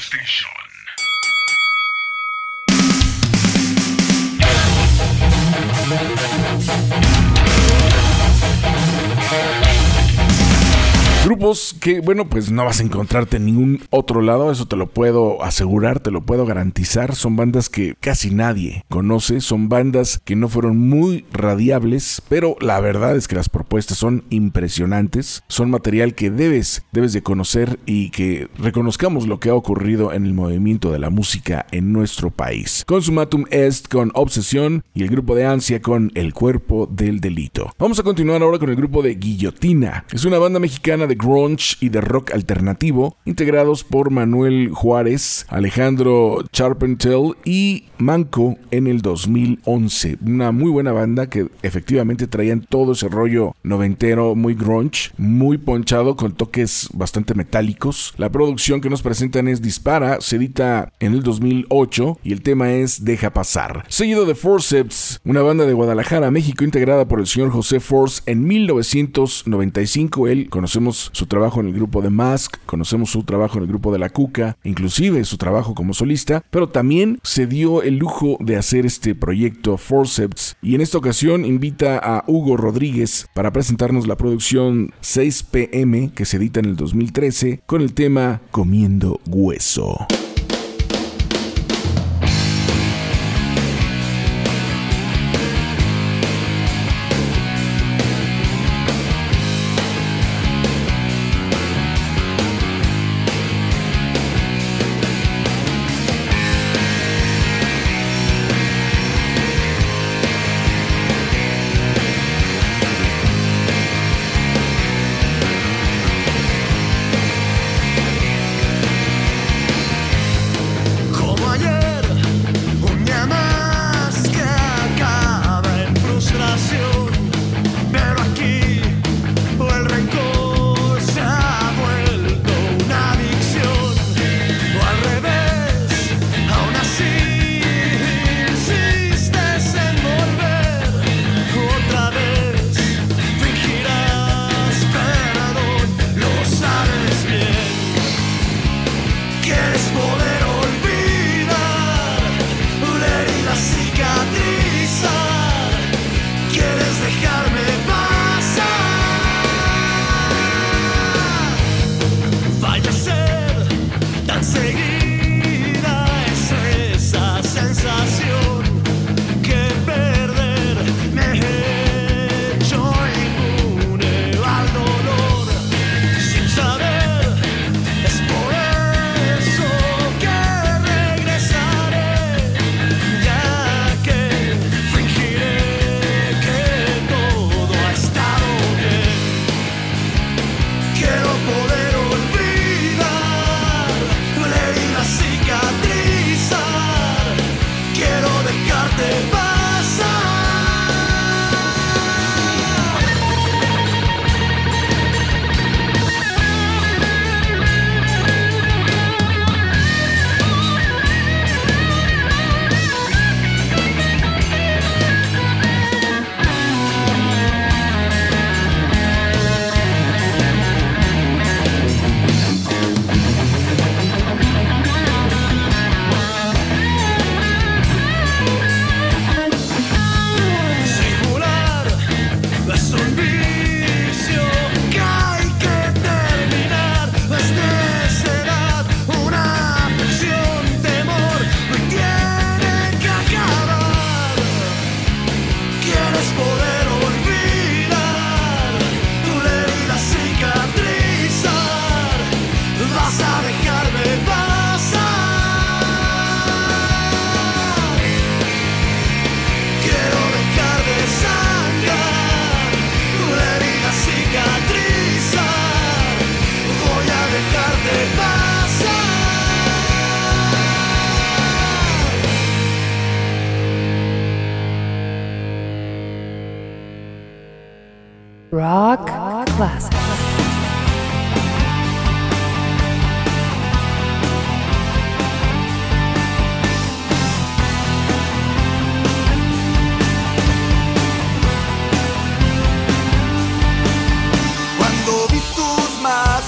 que, 11.82 11.98
bueno, 11.98 12.28
pues 12.28 12.52
no 12.52 12.64
vas 12.64 12.78
a 12.78 12.84
encontrarte 12.84 13.38
en 13.38 13.44
ningún 13.44 13.82
otro 13.90 14.22
lado, 14.22 14.52
eso 14.52 14.66
te 14.66 14.76
lo 14.76 14.86
puedo 14.86 15.42
asegurar, 15.42 15.98
te 15.98 16.12
lo 16.12 16.24
puedo 16.24 16.46
garantizar. 16.46 17.16
Son 17.16 17.34
bandas 17.34 17.68
que 17.68 17.96
casi 17.98 18.30
nadie 18.30 18.84
conoce, 18.88 19.40
son 19.40 19.68
bandas 19.68 20.20
que 20.24 20.36
no 20.36 20.48
fueron 20.48 20.78
muy 20.78 21.26
radiables, 21.32 22.22
pero 22.28 22.54
la 22.60 22.78
verdad 22.78 23.16
es 23.16 23.26
que 23.26 23.34
las 23.34 23.48
propuestas 23.48 23.98
son 23.98 24.22
impresionantes, 24.30 25.42
son 25.48 25.70
material 25.70 26.14
que 26.14 26.30
debes, 26.30 26.84
debes 26.92 27.12
de 27.12 27.24
conocer 27.24 27.80
y 27.84 28.10
que 28.10 28.48
reconozcamos 28.58 29.26
lo 29.26 29.40
que 29.40 29.48
ha 29.48 29.54
ocurrido 29.54 30.12
en 30.12 30.24
el 30.24 30.34
movimiento 30.34 30.92
de 30.92 31.00
la 31.00 31.10
música 31.10 31.66
en 31.72 31.92
nuestro 31.92 32.30
país. 32.30 32.84
Consumatum 32.86 33.44
Est 33.50 33.88
con 33.88 34.12
Obsesión 34.14 34.84
y 34.94 35.02
el 35.02 35.08
grupo 35.08 35.34
de 35.34 35.46
Ansia 35.46 35.82
con 35.82 36.12
El 36.14 36.32
Cuerpo 36.32 36.86
del 36.88 37.18
Delito. 37.18 37.72
Vamos 37.76 37.98
a 37.98 38.04
continuar 38.04 38.40
ahora 38.40 38.60
con 38.60 38.70
el 38.70 38.76
grupo 38.76 39.02
de 39.02 39.16
Guillotina. 39.16 40.04
Es 40.12 40.24
una 40.24 40.38
banda 40.38 40.60
mexicana 40.60 41.08
de 41.08 41.16
grunge 41.16 41.71
y 41.80 41.88
de 41.88 42.00
rock 42.00 42.32
alternativo, 42.32 43.16
integrados 43.24 43.84
por 43.84 44.10
Manuel 44.10 44.70
Juárez, 44.72 45.46
Alejandro 45.48 46.44
Charpentel 46.52 47.34
y 47.44 47.84
Manco 47.98 48.56
en 48.70 48.86
el 48.86 49.00
2011. 49.00 50.18
Una 50.26 50.52
muy 50.52 50.70
buena 50.70 50.92
banda 50.92 51.28
que 51.28 51.48
efectivamente 51.62 52.26
traían 52.26 52.60
todo 52.60 52.92
ese 52.92 53.08
rollo 53.08 53.54
noventero, 53.62 54.34
muy 54.34 54.54
grunge, 54.54 55.10
muy 55.16 55.58
ponchado 55.58 56.16
con 56.16 56.32
toques 56.32 56.88
bastante 56.92 57.34
metálicos. 57.34 58.14
La 58.16 58.30
producción 58.30 58.80
que 58.80 58.90
nos 58.90 59.02
presentan 59.02 59.48
es 59.48 59.62
Dispara, 59.62 60.20
se 60.20 60.36
edita 60.36 60.92
en 61.00 61.12
el 61.12 61.22
2008 61.22 62.18
y 62.24 62.32
el 62.32 62.42
tema 62.42 62.72
es 62.72 63.04
Deja 63.04 63.30
pasar. 63.30 63.84
Seguido 63.88 64.26
de 64.26 64.34
Forceps, 64.34 65.20
una 65.24 65.42
banda 65.42 65.66
de 65.66 65.72
Guadalajara, 65.72 66.30
México, 66.30 66.64
integrada 66.64 67.06
por 67.06 67.20
el 67.20 67.26
señor 67.26 67.50
José 67.50 67.80
Force 67.80 68.22
en 68.26 68.44
1995. 68.46 70.28
Él 70.28 70.48
conocemos 70.50 71.10
su 71.12 71.26
trabajo 71.26 71.61
en 71.62 71.68
el 71.68 71.74
grupo 71.74 72.02
de 72.02 72.10
Mask, 72.10 72.56
conocemos 72.66 73.10
su 73.10 73.24
trabajo 73.24 73.58
en 73.58 73.64
el 73.64 73.68
grupo 73.68 73.92
de 73.92 73.98
La 73.98 74.10
Cuca, 74.10 74.56
inclusive 74.64 75.24
su 75.24 75.38
trabajo 75.38 75.74
como 75.74 75.94
solista, 75.94 76.44
pero 76.50 76.68
también 76.68 77.18
se 77.22 77.46
dio 77.46 77.82
el 77.82 77.96
lujo 77.96 78.36
de 78.40 78.56
hacer 78.56 78.86
este 78.86 79.14
proyecto 79.14 79.76
Forceps 79.76 80.56
y 80.62 80.74
en 80.74 80.80
esta 80.80 80.98
ocasión 80.98 81.44
invita 81.44 81.98
a 81.98 82.24
Hugo 82.26 82.56
Rodríguez 82.56 83.28
para 83.34 83.52
presentarnos 83.52 84.06
la 84.06 84.16
producción 84.16 84.92
6 85.00 85.42
pm 85.44 86.10
que 86.14 86.24
se 86.24 86.36
edita 86.36 86.60
en 86.60 86.66
el 86.66 86.76
2013 86.76 87.62
con 87.66 87.82
el 87.82 87.94
tema 87.94 88.40
Comiendo 88.50 89.20
Hueso. 89.26 90.06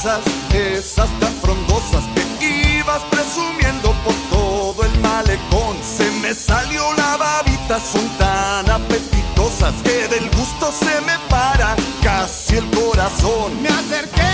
esas 0.07 1.09
tan 1.19 1.33
frondosas 1.41 2.05
que 2.39 2.79
ibas 2.79 3.01
presumiendo 3.11 3.91
por 4.05 4.15
todo 4.29 4.85
el 4.85 5.01
malecón. 5.01 5.79
Se 5.83 6.11
me 6.21 6.35
salió 6.35 6.93
la 6.95 7.17
babita, 7.17 7.81
son 7.81 8.07
tan 8.19 8.71
apetitosas 8.71 9.73
que 9.83 10.07
del 10.09 10.29
gusto 10.31 10.71
se 10.73 11.01
me 11.07 11.19
para 11.31 11.75
casi 12.03 12.57
el 12.57 12.71
corazón. 12.73 13.63
Me 13.63 13.71
acerqué. 13.71 14.34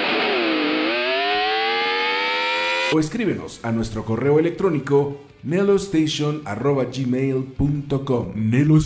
O 2.93 2.99
escríbenos 2.99 3.61
a 3.63 3.71
nuestro 3.71 4.03
correo 4.03 4.37
electrónico 4.39 5.21
nelostation.gmail.com 5.43 8.33
Nelo 8.35 8.77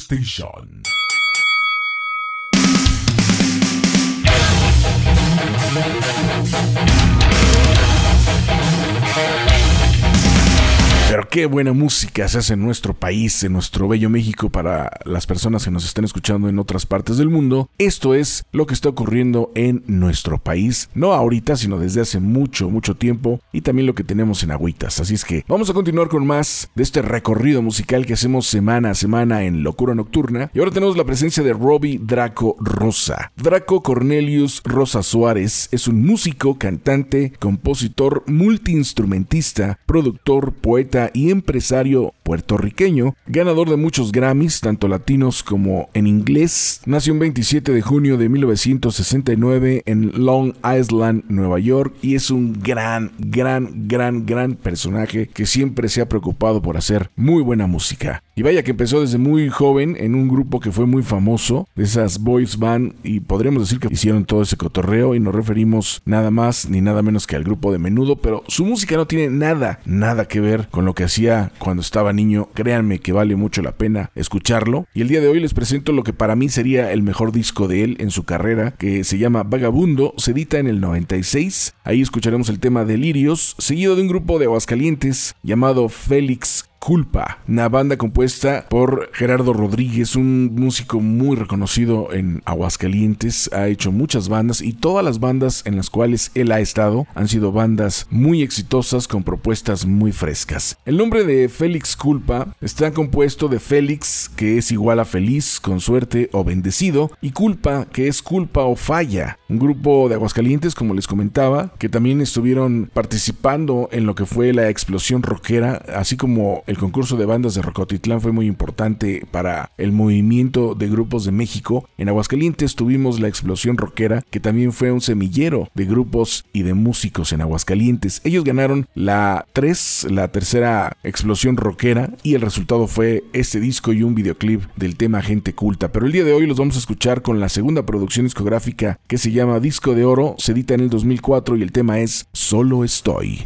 qué 11.36 11.48
buena 11.48 11.74
música 11.74 12.30
se 12.30 12.38
hace 12.38 12.54
en 12.54 12.64
nuestro 12.64 12.94
país, 12.94 13.44
en 13.44 13.52
nuestro 13.52 13.90
bello 13.90 14.10
México, 14.10 14.50
para 14.50 14.90
las 15.04 15.28
personas 15.28 15.66
que 15.66 15.70
nos 15.70 15.84
están 15.84 16.06
escuchando 16.06 16.48
en 16.48 16.60
otras 16.60 16.86
partes 16.86 17.18
del 17.18 17.28
mundo. 17.28 17.70
Esto 17.78 18.16
es 18.16 18.46
lo 18.54 18.66
que 18.66 18.74
está 18.74 18.88
ocurriendo 18.88 19.52
en 19.54 19.84
nuestro 19.86 20.38
país, 20.38 20.90
no 20.96 21.12
ahorita, 21.12 21.58
sino 21.58 21.78
desde 21.78 22.00
hace 22.00 22.22
mucho, 22.22 22.70
mucho 22.70 22.96
tiempo, 22.96 23.42
y 23.52 23.60
también 23.60 23.86
lo 23.86 23.96
que 23.96 24.06
tenemos 24.06 24.44
en 24.44 24.52
Agüitas. 24.52 25.02
Así 25.02 25.16
es 25.16 25.26
que 25.26 25.44
vamos 25.46 25.70
a 25.70 25.74
continuar 25.74 26.08
con 26.08 26.26
más 26.26 26.70
de 26.74 26.84
este 26.84 27.02
recorrido 27.02 27.62
musical 27.62 28.06
que 28.06 28.14
hacemos 28.14 28.48
semana 28.48 28.92
a 28.92 28.96
semana 28.96 29.44
en 29.44 29.62
Locura 29.62 29.94
Nocturna. 29.94 30.50
Y 30.54 30.60
ahora 30.60 30.72
tenemos 30.72 30.96
la 30.96 31.04
presencia 31.04 31.44
de 31.44 31.52
Robbie 31.52 32.00
Draco 32.02 32.56
Rosa. 32.62 33.34
Draco 33.36 33.84
Cornelius 33.84 34.62
Rosa 34.64 35.04
Suárez 35.04 35.68
es 35.74 35.90
un 35.90 36.02
músico, 36.06 36.58
cantante, 36.58 37.34
compositor, 37.40 38.24
multiinstrumentista, 38.26 39.80
productor, 39.86 40.54
poeta 40.54 41.12
y 41.14 41.25
empresario 41.32 42.14
puertorriqueño, 42.24 43.16
ganador 43.28 43.70
de 43.70 43.78
muchos 43.78 44.12
Grammys, 44.12 44.60
tanto 44.62 44.88
latinos 44.88 45.44
como 45.44 45.90
en 45.94 46.08
inglés. 46.08 46.82
Nació 46.86 47.14
el 47.14 47.20
27 47.20 47.72
de 47.72 47.82
junio 47.82 48.18
de 48.18 48.30
1969 48.30 49.84
en 49.86 50.26
Long 50.26 50.54
Island, 50.64 51.24
Nueva 51.30 51.60
York, 51.60 51.96
y 52.02 52.16
es 52.16 52.30
un 52.30 52.62
gran, 52.62 53.12
gran, 53.20 53.88
gran, 53.88 54.26
gran 54.26 54.56
personaje 54.56 55.28
que 55.28 55.46
siempre 55.46 55.90
se 55.90 56.02
ha 56.02 56.10
preocupado 56.10 56.62
por 56.62 56.78
hacer 56.78 57.10
muy 57.16 57.44
buena 57.44 57.68
música. 57.68 58.22
Y 58.38 58.44
vaya 58.44 58.64
que 58.64 58.72
empezó 58.72 59.00
desde 59.00 59.18
muy 59.18 59.48
joven 59.48 59.96
en 59.98 60.14
un 60.14 60.28
grupo 60.28 60.60
que 60.60 60.74
fue 60.74 60.86
muy 60.86 61.04
famoso, 61.04 61.70
de 61.74 61.86
esas 61.86 62.20
boys 62.20 62.60
band, 62.60 62.94
y 63.02 63.22
podríamos 63.22 63.64
decir 63.64 63.80
que 63.80 63.88
hicieron 63.90 64.26
todo 64.26 64.42
ese 64.42 64.58
cotorreo 64.58 65.16
y 65.16 65.22
nos 65.22 65.34
referimos 65.34 66.02
nada 66.04 66.32
más 66.32 66.70
ni 66.70 66.82
nada 66.82 67.02
menos 67.02 67.28
que 67.28 67.38
al 67.38 67.46
grupo 67.46 67.72
de 67.72 67.80
menudo, 67.80 68.18
pero 68.18 68.44
su 68.50 68.66
música 68.66 68.98
no 68.98 69.08
tiene 69.08 69.30
nada, 69.30 69.80
nada 69.86 70.28
que 70.28 70.42
ver 70.42 70.68
con 70.70 70.84
lo 70.84 70.94
que 70.94 71.06
hacía 71.06 71.54
cuando 71.60 71.80
estaba 71.80 72.12
niño. 72.12 72.50
Créanme 72.54 73.00
que 73.00 73.14
vale 73.14 73.38
mucho 73.38 73.62
la 73.62 73.78
pena 73.78 74.12
escucharlo. 74.16 74.86
Y 74.94 75.00
el 75.00 75.08
día 75.08 75.22
de 75.22 75.30
hoy 75.30 75.40
les 75.40 75.54
presento 75.54 75.94
lo 75.94 76.04
que 76.04 76.12
para 76.12 76.36
mí 76.36 76.50
sería 76.50 76.92
el 76.92 77.04
mejor 77.04 77.32
disco 77.32 77.70
de 77.70 77.86
él 77.86 77.96
en 78.02 78.12
su 78.12 78.26
carrera, 78.26 78.72
que 78.72 79.06
se 79.06 79.18
llama 79.18 79.44
Vagabundo, 79.44 80.14
se 80.18 80.32
edita 80.32 80.60
en 80.60 80.68
el 80.68 80.82
96. 80.82 81.74
Ahí 81.86 82.02
escucharemos 82.02 82.50
el 82.50 82.60
tema 82.60 82.84
Delirios, 82.84 83.56
seguido 83.60 83.96
de 83.96 84.02
un 84.02 84.10
grupo 84.10 84.40
de 84.40 84.46
Aguascalientes 84.46 85.36
llamado 85.42 85.88
Félix 85.88 86.66
Culpa, 86.80 87.40
una 87.48 87.68
banda 87.68 87.98
compuesta 87.98 88.68
por 88.70 89.10
Gerardo 89.14 89.54
Rodríguez, 89.54 90.16
un 90.16 90.54
músico 90.54 91.00
muy 91.00 91.36
reconocido 91.36 92.14
en 92.14 92.44
Aguascalientes, 92.46 93.50
ha 93.54 93.68
hecho 93.68 93.92
muchas 93.92 94.30
bandas 94.30 94.62
y 94.62 94.74
todas 94.74 95.04
las 95.04 95.20
bandas 95.20 95.64
en 95.66 95.78
las 95.78 95.90
cuales 95.90 96.32
él 96.36 96.52
ha 96.52 96.60
estado 96.60 97.08
han 97.16 97.28
sido 97.28 97.52
bandas 97.52 98.06
muy 98.12 98.44
exitosas 98.44 99.08
con 99.08 99.24
propuestas 99.24 99.86
muy 99.86 100.12
frescas. 100.12 100.78
El 100.86 100.98
nombre 100.98 101.24
de 101.24 101.50
Félix 101.50 101.96
Culpa 101.96 102.56
está 102.62 102.92
compuesto 102.92 103.48
de 103.48 103.60
Félix, 103.60 104.30
que 104.36 104.58
es 104.58 104.72
igual 104.72 105.00
a 105.00 105.06
feliz, 105.06 105.60
con 105.60 105.80
suerte 105.80 106.30
o 106.34 106.44
bendecido, 106.44 107.12
y 107.22 107.32
Culpa, 107.32 107.88
que 107.92 108.08
es 108.08 108.22
culpa 108.22 108.62
o 108.62 108.76
falla. 108.76 109.40
Un 109.50 109.60
grupo 109.60 110.08
de 110.08 110.16
Aguascalientes, 110.16 110.76
como 110.76 110.94
les 110.94 111.08
comentaba, 111.08 111.74
que 111.80 111.90
también 111.90 112.22
estuvieron 112.22 112.90
participando 112.94 113.90
en 113.92 114.06
lo 114.06 114.16
que 114.16 114.26
fue 114.26 114.54
la 114.54 114.70
explosión 114.70 115.24
rockera, 115.24 115.82
así 115.96 116.18
como 116.18 116.64
el 116.68 116.78
concurso 116.78 117.18
de 117.18 117.26
bandas 117.26 117.56
de 117.56 117.62
Rocotitlán 117.62 118.22
fue 118.22 118.32
muy 118.32 118.48
importante 118.48 119.26
para 119.32 119.72
el 119.78 119.92
movimiento 119.92 120.76
de 120.76 120.88
grupos 120.88 121.26
de 121.26 121.32
México. 121.32 121.88
En 121.98 122.10
Aguascalientes 122.10 122.76
tuvimos 122.76 123.20
la 123.20 123.28
explosión 123.28 123.78
rockera, 123.78 124.24
que 124.30 124.40
también 124.40 124.72
fue 124.72 124.92
un 124.92 125.02
semillero 125.02 125.70
de 125.74 125.86
grupos 125.86 126.46
y 126.54 126.64
de 126.64 126.74
músicos 126.74 127.34
en 127.34 127.42
Aguascalientes. 127.42 128.22
Ellos 128.24 128.44
ganaron 128.44 128.88
la 128.96 129.46
3, 129.54 130.08
la 130.10 130.30
tercera 130.30 130.98
explosión 131.04 131.58
rockera, 131.58 132.12
y 132.24 132.36
el 132.36 132.42
resultado 132.42 132.88
fue 132.88 133.24
este 133.34 133.60
disco 133.60 133.94
y 133.94 134.04
un 134.04 134.16
videoclip 134.16 134.64
del 134.76 134.96
tema 134.96 135.22
Gente 135.22 135.54
Culta. 135.54 135.92
Pero 135.92 136.06
el 136.06 136.12
día 136.12 136.24
de 136.24 136.34
hoy 136.34 136.48
los 136.48 136.58
vamos 136.58 136.76
a 136.76 136.80
escuchar 136.80 137.22
con 137.22 137.40
la 137.40 137.50
segunda 137.50 137.86
producción 137.86 138.26
discográfica 138.26 139.00
que 139.08 139.18
se 139.18 139.32
llama 139.32 139.60
Disco 139.60 139.96
de 139.96 140.06
Oro, 140.06 140.36
se 140.38 140.52
edita 140.52 140.74
en 140.74 140.82
el 140.82 140.90
2004 140.90 141.58
y 141.58 141.62
el 141.62 141.72
tema 141.72 142.00
es 142.00 142.28
Solo 142.34 142.84
Estoy. 142.84 143.46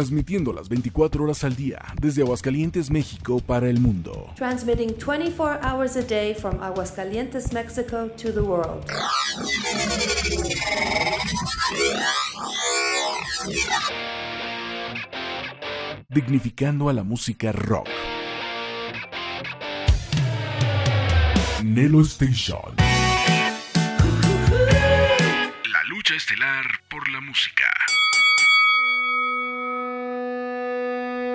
transmitiendo 0.00 0.54
las 0.54 0.70
24 0.70 1.24
horas 1.24 1.44
al 1.44 1.54
día 1.54 1.78
desde 2.00 2.22
Aguascalientes, 2.22 2.90
México 2.90 3.38
para 3.38 3.68
el 3.68 3.80
mundo. 3.80 4.32
Transmitting 4.34 4.94
24 4.94 5.60
hours 5.62 5.94
a 5.94 6.00
day 6.00 6.34
from 6.34 6.58
Aguascalientes, 6.62 7.52
Mexico 7.52 8.08
to 8.16 8.32
the 8.32 8.40
world. 8.40 8.82
Dignificando 16.08 16.88
a 16.88 16.94
la 16.94 17.04
música 17.04 17.52
rock. 17.52 17.86
Nelo 21.62 22.00
Station. 22.00 22.76
La 25.70 25.84
lucha 25.90 26.14
estelar 26.14 26.64
por 26.88 27.06
la 27.10 27.20
música. 27.20 27.66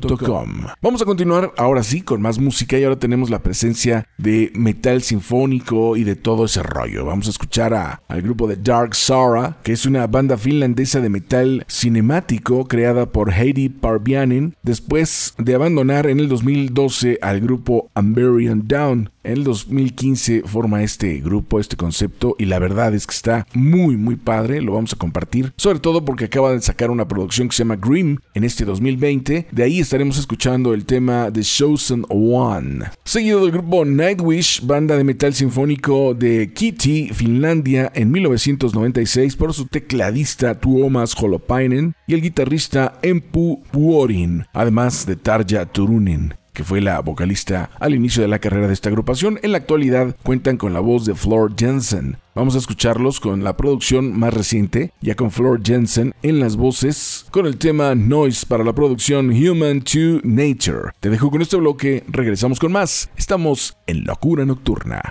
Vamos 0.82 1.03
a 1.03 1.05
continuar 1.05 1.53
ahora 1.57 1.82
sí 1.82 2.03
con 2.03 2.20
más 2.22 2.38
música 2.38 2.78
y 2.78 2.84
ahora 2.84 2.99
tenemos 2.99 3.30
la 3.30 3.42
presencia 3.42 4.07
de 4.18 4.51
metal 4.55 5.03
sinfónico 5.03 5.97
y 5.97 6.05
de 6.05 6.16
todo 6.16 6.45
ese 6.45 6.62
rollo. 6.62 7.05
Vamos 7.05 7.26
a 7.26 7.30
escuchar 7.30 7.74
a- 7.74 8.03
al 8.09 8.22
grupo 8.22 8.47
de 8.49 8.57
Dark 8.57 8.95
Sara, 8.95 9.59
que 9.62 9.72
es 9.72 9.86
una 9.86 10.07
banda 10.07 10.36
finlandesa 10.38 11.01
de 11.01 11.09
metal 11.09 11.64
cinemático 11.68 12.66
creada 12.66 13.07
por 13.07 13.32
Heidi 13.32 13.68
Parvianen 13.68 14.55
después 14.62 15.34
de 15.38 15.55
abandonar 15.55 16.07
en 16.07 16.20
el 16.20 16.28
2012 16.28 17.18
al 17.22 17.40
grupo 17.40 17.90
Amberian 17.95 18.66
Down. 18.66 19.11
En 19.25 19.33
el 19.33 19.45
2015 19.45 20.43
forma 20.45 20.83
este 20.83 21.18
grupo, 21.20 21.59
este 21.59 21.77
concepto, 21.77 22.37
y 22.39 22.45
la 22.45 22.59
verdad 22.59 22.95
es 22.95 23.07
que 23.07 23.14
está 23.14 23.47
muy, 23.55 23.97
muy 23.97 24.16
padre. 24.16 24.61
Lo 24.61 24.75
vamos 24.75 24.93
a 24.93 24.97
compartir, 24.97 25.55
sobre 25.57 25.81
todo 25.81 26.05
porque 26.05 26.27
acaba 26.27 26.53
de 26.53 26.61
sacar 26.61 26.91
una 26.91 27.09
producción 27.09 27.49
que 27.49 27.57
se 27.57 27.62
llama 27.62 27.77
Grim 27.77 28.18
en 28.35 28.45
este 28.45 28.66
2020. 28.66 29.47
De 29.51 29.62
ahí 29.62 29.81
estaremos 29.81 30.18
escuchando 30.18 30.75
el 30.75 30.85
tema 30.85 31.31
The 31.33 31.41
Chosen 31.41 32.05
One. 32.11 32.85
Seguido 33.05 33.41
del 33.41 33.53
grupo 33.53 33.87
Nightwish, 33.87 34.61
banda 34.66 34.95
de 34.95 35.05
metal 35.05 35.33
sinfónico 35.33 36.12
de 36.12 36.53
Kitty, 36.53 37.09
Finlandia, 37.14 37.91
en 37.95 38.11
1996, 38.11 39.37
por 39.37 39.55
su 39.55 39.66
tecladista 39.68 40.61
Tuomas 40.61 41.14
Holopainen 41.18 41.95
y 42.07 42.12
el 42.12 42.20
guitarrista 42.20 42.99
Empu 43.01 43.62
Vuorin, 43.72 44.45
además 44.53 45.07
de 45.07 45.16
Tarja 45.16 45.64
Turunen 45.64 46.35
que 46.55 46.65
fue 46.65 46.81
la 46.81 47.01
vocalista 47.01 47.69
al 47.79 47.95
inicio 47.95 48.23
de 48.23 48.29
la 48.29 48.39
carrera 48.39 48.69
de 48.69 48.73
esta 48.73 48.89
agrupación. 48.89 49.39
En 49.43 49.53
la 49.53 49.59
actualidad 49.59 50.17
cuentan 50.23 50.57
con 50.57 50.73
la 50.73 50.81
voz 50.81 51.05
de 51.05 51.15
Flor 51.15 51.53
Jensen. 51.55 52.17
Vamos 52.35 52.55
a 52.55 52.59
escucharlos 52.59 53.21
con 53.21 53.45
la 53.45 53.57
producción 53.57 54.19
más 54.19 54.33
reciente, 54.33 54.93
ya 55.01 55.15
con 55.15 55.31
Flor 55.31 55.61
Jensen 55.63 56.15
en 56.23 56.41
las 56.41 56.57
voces, 56.57 57.27
con 57.31 57.47
el 57.47 57.59
tema 57.59 57.95
Noise 57.95 58.47
para 58.47 58.65
la 58.65 58.73
producción 58.73 59.31
Human 59.31 59.83
to 59.83 60.21
Nature. 60.23 60.93
Te 61.01 61.11
dejo 61.11 61.31
con 61.31 61.43
este 61.43 61.57
bloque, 61.57 62.05
regresamos 62.09 62.59
con 62.59 62.73
más. 62.73 63.11
Estamos 63.17 63.77
en 63.87 64.05
Locura 64.05 64.45
Nocturna. 64.45 65.03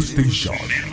Station. 0.00 0.87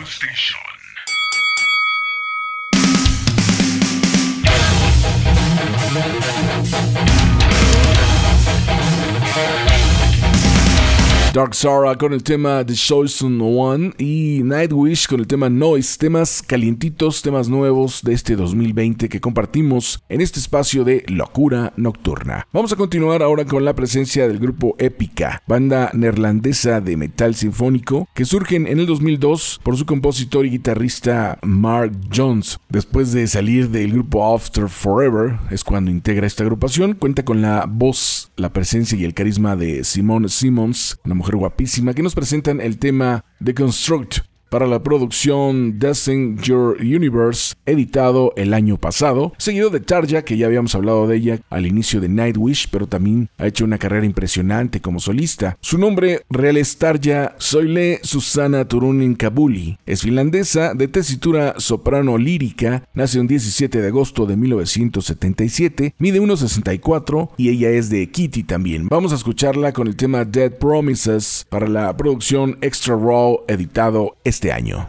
Zara 11.56 11.96
con 11.96 12.12
el 12.12 12.22
tema 12.22 12.66
The 12.66 12.74
Chosen 12.74 13.40
One 13.40 13.94
y 13.96 14.42
Nightwish 14.44 15.08
con 15.08 15.20
el 15.20 15.26
tema 15.26 15.48
Noise, 15.48 15.96
temas 15.98 16.42
calientitos, 16.42 17.22
temas 17.22 17.48
nuevos 17.48 18.02
de 18.02 18.12
este 18.12 18.36
2020 18.36 19.08
que 19.08 19.22
compartimos 19.22 20.04
en 20.10 20.20
este 20.20 20.38
espacio 20.38 20.84
de 20.84 21.02
locura 21.08 21.72
nocturna. 21.78 22.46
Vamos 22.52 22.74
a 22.74 22.76
continuar 22.76 23.22
ahora 23.22 23.46
con 23.46 23.64
la 23.64 23.74
presencia 23.74 24.28
del 24.28 24.38
grupo 24.38 24.76
Épica, 24.78 25.42
banda 25.46 25.90
neerlandesa 25.94 26.82
de 26.82 26.98
metal 26.98 27.34
sinfónico 27.34 28.06
que 28.12 28.26
surgen 28.26 28.66
en 28.66 28.78
el 28.78 28.84
2002 28.84 29.60
por 29.62 29.78
su 29.78 29.86
compositor 29.86 30.44
y 30.44 30.50
guitarrista 30.50 31.38
Mark 31.40 31.92
Jones. 32.14 32.58
Después 32.68 33.12
de 33.12 33.26
salir 33.28 33.70
del 33.70 33.92
grupo 33.92 34.34
After 34.34 34.68
Forever, 34.68 35.38
es 35.50 35.64
cuando 35.64 35.90
integra 35.90 36.26
esta 36.26 36.42
agrupación, 36.42 36.92
cuenta 36.92 37.24
con 37.24 37.40
la 37.40 37.64
voz, 37.66 38.30
la 38.36 38.52
presencia 38.52 38.98
y 38.98 39.04
el 39.06 39.14
carisma 39.14 39.56
de 39.56 39.84
Simone 39.84 40.28
Simmons, 40.28 41.00
una 41.02 41.14
mujer 41.14 41.45
que 41.94 42.02
nos 42.02 42.14
presentan 42.14 42.60
el 42.60 42.78
tema 42.78 43.24
The 43.44 43.54
Construct 43.54 44.18
para 44.48 44.66
la 44.66 44.82
producción 44.82 45.78
Dancing 45.78 46.38
Your 46.38 46.76
Universe, 46.80 47.54
editado 47.66 48.32
el 48.36 48.54
año 48.54 48.76
pasado, 48.76 49.32
seguido 49.38 49.70
de 49.70 49.80
Tarja, 49.80 50.22
que 50.22 50.36
ya 50.36 50.46
habíamos 50.46 50.74
hablado 50.74 51.06
de 51.06 51.16
ella 51.16 51.40
al 51.50 51.66
inicio 51.66 52.00
de 52.00 52.08
Nightwish, 52.08 52.68
pero 52.70 52.86
también 52.86 53.28
ha 53.38 53.46
hecho 53.46 53.64
una 53.64 53.78
carrera 53.78 54.06
impresionante 54.06 54.80
como 54.80 55.00
solista. 55.00 55.56
Su 55.60 55.78
nombre 55.78 56.22
real 56.30 56.56
es 56.56 56.76
Tarja 56.78 57.34
Soile 57.38 58.00
Susana 58.02 58.66
Turunen 58.66 59.14
Kabuli. 59.14 59.78
Es 59.86 60.02
finlandesa, 60.02 60.74
de 60.74 60.88
tesitura 60.88 61.54
soprano 61.58 62.18
lírica, 62.18 62.84
nace 62.94 63.20
un 63.20 63.26
17 63.26 63.80
de 63.80 63.88
agosto 63.88 64.26
de 64.26 64.36
1977, 64.36 65.94
mide 65.98 66.20
1,64 66.20 67.30
y 67.36 67.48
ella 67.48 67.70
es 67.70 67.90
de 67.90 68.10
Kitty 68.10 68.44
también. 68.44 68.88
Vamos 68.88 69.12
a 69.12 69.16
escucharla 69.16 69.72
con 69.72 69.86
el 69.86 69.96
tema 69.96 70.24
Dead 70.24 70.52
Promises 70.52 71.46
para 71.48 71.68
la 71.68 71.96
producción 71.96 72.58
Extra 72.60 72.94
Raw, 72.94 73.40
editado 73.48 74.16
este 74.24 74.35
año. 74.44 74.88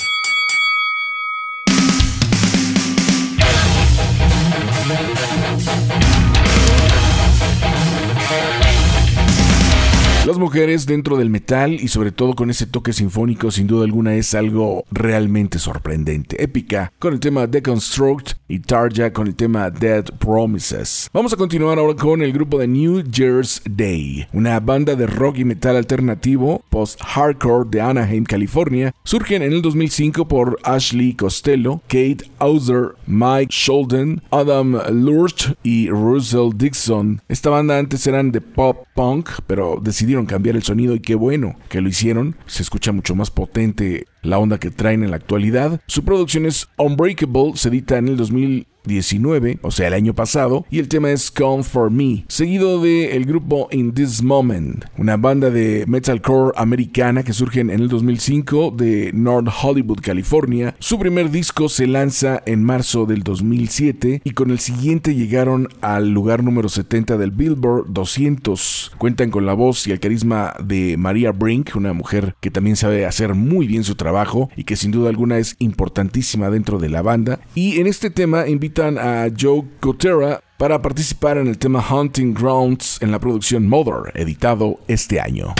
Las 10.31 10.39
mujeres 10.39 10.85
dentro 10.85 11.17
del 11.17 11.29
metal 11.29 11.73
y 11.73 11.89
sobre 11.89 12.13
todo 12.13 12.35
con 12.35 12.49
ese 12.49 12.65
toque 12.65 12.93
sinfónico 12.93 13.51
sin 13.51 13.67
duda 13.67 13.83
alguna 13.83 14.15
es 14.15 14.33
algo 14.33 14.85
realmente 14.89 15.59
sorprendente. 15.59 16.41
Épica 16.41 16.93
con 16.99 17.11
el 17.11 17.19
tema 17.19 17.47
Deconstruct 17.47 18.35
y 18.47 18.59
Tarja 18.59 19.11
con 19.11 19.27
el 19.27 19.35
tema 19.35 19.69
Dead 19.69 20.05
Promises. 20.19 21.09
Vamos 21.11 21.33
a 21.33 21.35
continuar 21.35 21.79
ahora 21.79 21.95
con 21.95 22.21
el 22.21 22.31
grupo 22.31 22.59
de 22.59 22.67
New 22.69 23.03
Year's 23.11 23.61
Day, 23.69 24.25
una 24.31 24.57
banda 24.61 24.95
de 24.95 25.05
rock 25.05 25.39
y 25.39 25.43
metal 25.43 25.75
alternativo 25.75 26.63
post-hardcore 26.69 27.69
de 27.69 27.81
Anaheim, 27.81 28.23
California. 28.23 28.93
Surgen 29.03 29.41
en 29.41 29.51
el 29.51 29.61
2005 29.61 30.29
por 30.29 30.59
Ashley 30.63 31.13
Costello, 31.13 31.81
Kate 31.89 32.31
Auser, 32.39 32.95
Mike 33.05 33.49
Sholden, 33.51 34.21
Adam 34.31 34.77
Lurch 34.91 35.53
y 35.61 35.89
Russell 35.89 36.51
Dixon. 36.55 37.21
Esta 37.27 37.49
banda 37.49 37.77
antes 37.77 38.07
eran 38.07 38.31
de 38.31 38.39
pop 38.39 38.85
punk, 38.95 39.29
pero 39.47 39.79
decidieron 39.81 40.20
cambiar 40.25 40.55
el 40.55 40.63
sonido 40.63 40.95
y 40.95 40.99
qué 40.99 41.15
bueno 41.15 41.55
que 41.69 41.81
lo 41.81 41.89
hicieron. 41.89 42.35
Se 42.45 42.63
escucha 42.63 42.91
mucho 42.91 43.15
más 43.15 43.31
potente 43.31 44.05
la 44.21 44.39
onda 44.39 44.59
que 44.59 44.71
traen 44.71 45.03
en 45.03 45.11
la 45.11 45.17
actualidad. 45.17 45.81
Su 45.87 46.03
producción 46.03 46.45
es 46.45 46.67
Unbreakable, 46.77 47.53
se 47.55 47.69
edita 47.69 47.97
en 47.97 48.07
el 48.07 48.17
2019, 48.17 49.59
o 49.61 49.71
sea, 49.71 49.87
el 49.87 49.93
año 49.93 50.13
pasado, 50.13 50.65
y 50.69 50.79
el 50.79 50.87
tema 50.87 51.11
es 51.11 51.31
Come 51.31 51.63
For 51.63 51.91
Me, 51.91 52.25
seguido 52.27 52.81
de 52.81 53.21
grupo 53.25 53.67
In 53.71 53.93
This 53.93 54.21
Moment, 54.21 54.85
una 54.97 55.17
banda 55.17 55.49
de 55.49 55.85
metalcore 55.87 56.51
americana 56.55 57.23
que 57.23 57.33
surge 57.33 57.61
en 57.61 57.69
el 57.69 57.87
2005 57.87 58.73
de 58.75 59.11
North 59.13 59.47
Hollywood, 59.61 59.99
California. 60.01 60.75
Su 60.79 60.99
primer 60.99 61.31
disco 61.31 61.69
se 61.69 61.87
lanza 61.87 62.41
en 62.45 62.63
marzo 62.63 63.05
del 63.05 63.23
2007 63.23 64.21
y 64.23 64.31
con 64.31 64.51
el 64.51 64.59
siguiente 64.59 65.15
llegaron 65.15 65.69
al 65.81 66.09
lugar 66.09 66.43
número 66.43 66.67
70 66.67 67.17
del 67.17 67.31
Billboard 67.31 67.85
200. 67.89 68.91
Cuentan 68.97 69.31
con 69.31 69.45
la 69.45 69.53
voz 69.53 69.87
y 69.87 69.91
el 69.91 69.99
carisma 69.99 70.53
de 70.61 70.97
Maria 70.97 71.31
Brink, 71.31 71.75
una 71.75 71.93
mujer 71.93 72.35
que 72.41 72.51
también 72.51 72.75
sabe 72.75 73.05
hacer 73.05 73.33
muy 73.35 73.67
bien 73.67 73.83
su 73.83 73.95
trabajo 73.95 74.10
y 74.55 74.63
que 74.63 74.75
sin 74.75 74.91
duda 74.91 75.09
alguna 75.09 75.37
es 75.37 75.55
importantísima 75.59 76.49
dentro 76.49 76.79
de 76.79 76.89
la 76.89 77.01
banda. 77.01 77.39
Y 77.55 77.79
en 77.79 77.87
este 77.87 78.09
tema 78.09 78.47
invitan 78.47 78.97
a 78.97 79.27
Joe 79.37 79.63
Cotera 79.79 80.41
para 80.57 80.81
participar 80.81 81.37
en 81.37 81.47
el 81.47 81.57
tema 81.57 81.83
Hunting 81.87 82.33
Grounds 82.33 83.01
en 83.01 83.11
la 83.11 83.19
producción 83.19 83.67
Mother, 83.67 84.11
editado 84.15 84.79
este 84.87 85.19
año. 85.19 85.55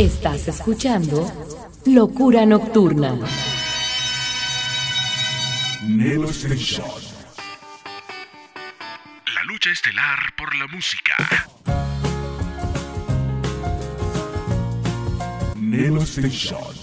Estás 0.00 0.48
escuchando 0.48 1.30
Locura 1.84 2.46
Nocturna. 2.46 3.18
Neo 5.86 6.30
Station. 6.30 6.88
La 9.34 9.44
lucha 9.44 9.68
estelar 9.70 10.18
por 10.38 10.56
la 10.56 10.66
música. 10.68 11.14
Neo 15.56 16.00
Station. 16.04 16.79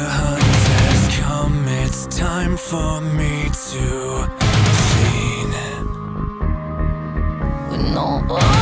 the 0.00 0.08
hunt 0.08 0.42
has 0.42 1.16
come, 1.18 1.68
it's 1.68 2.06
time 2.06 2.56
for 2.56 3.00
me 3.00 3.44
to 3.68 3.84
shine. 4.88 5.86
With 7.70 7.84
nobody. 7.92 8.59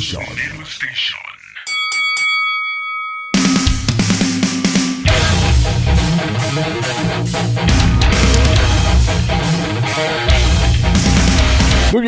Vision. 0.00 0.49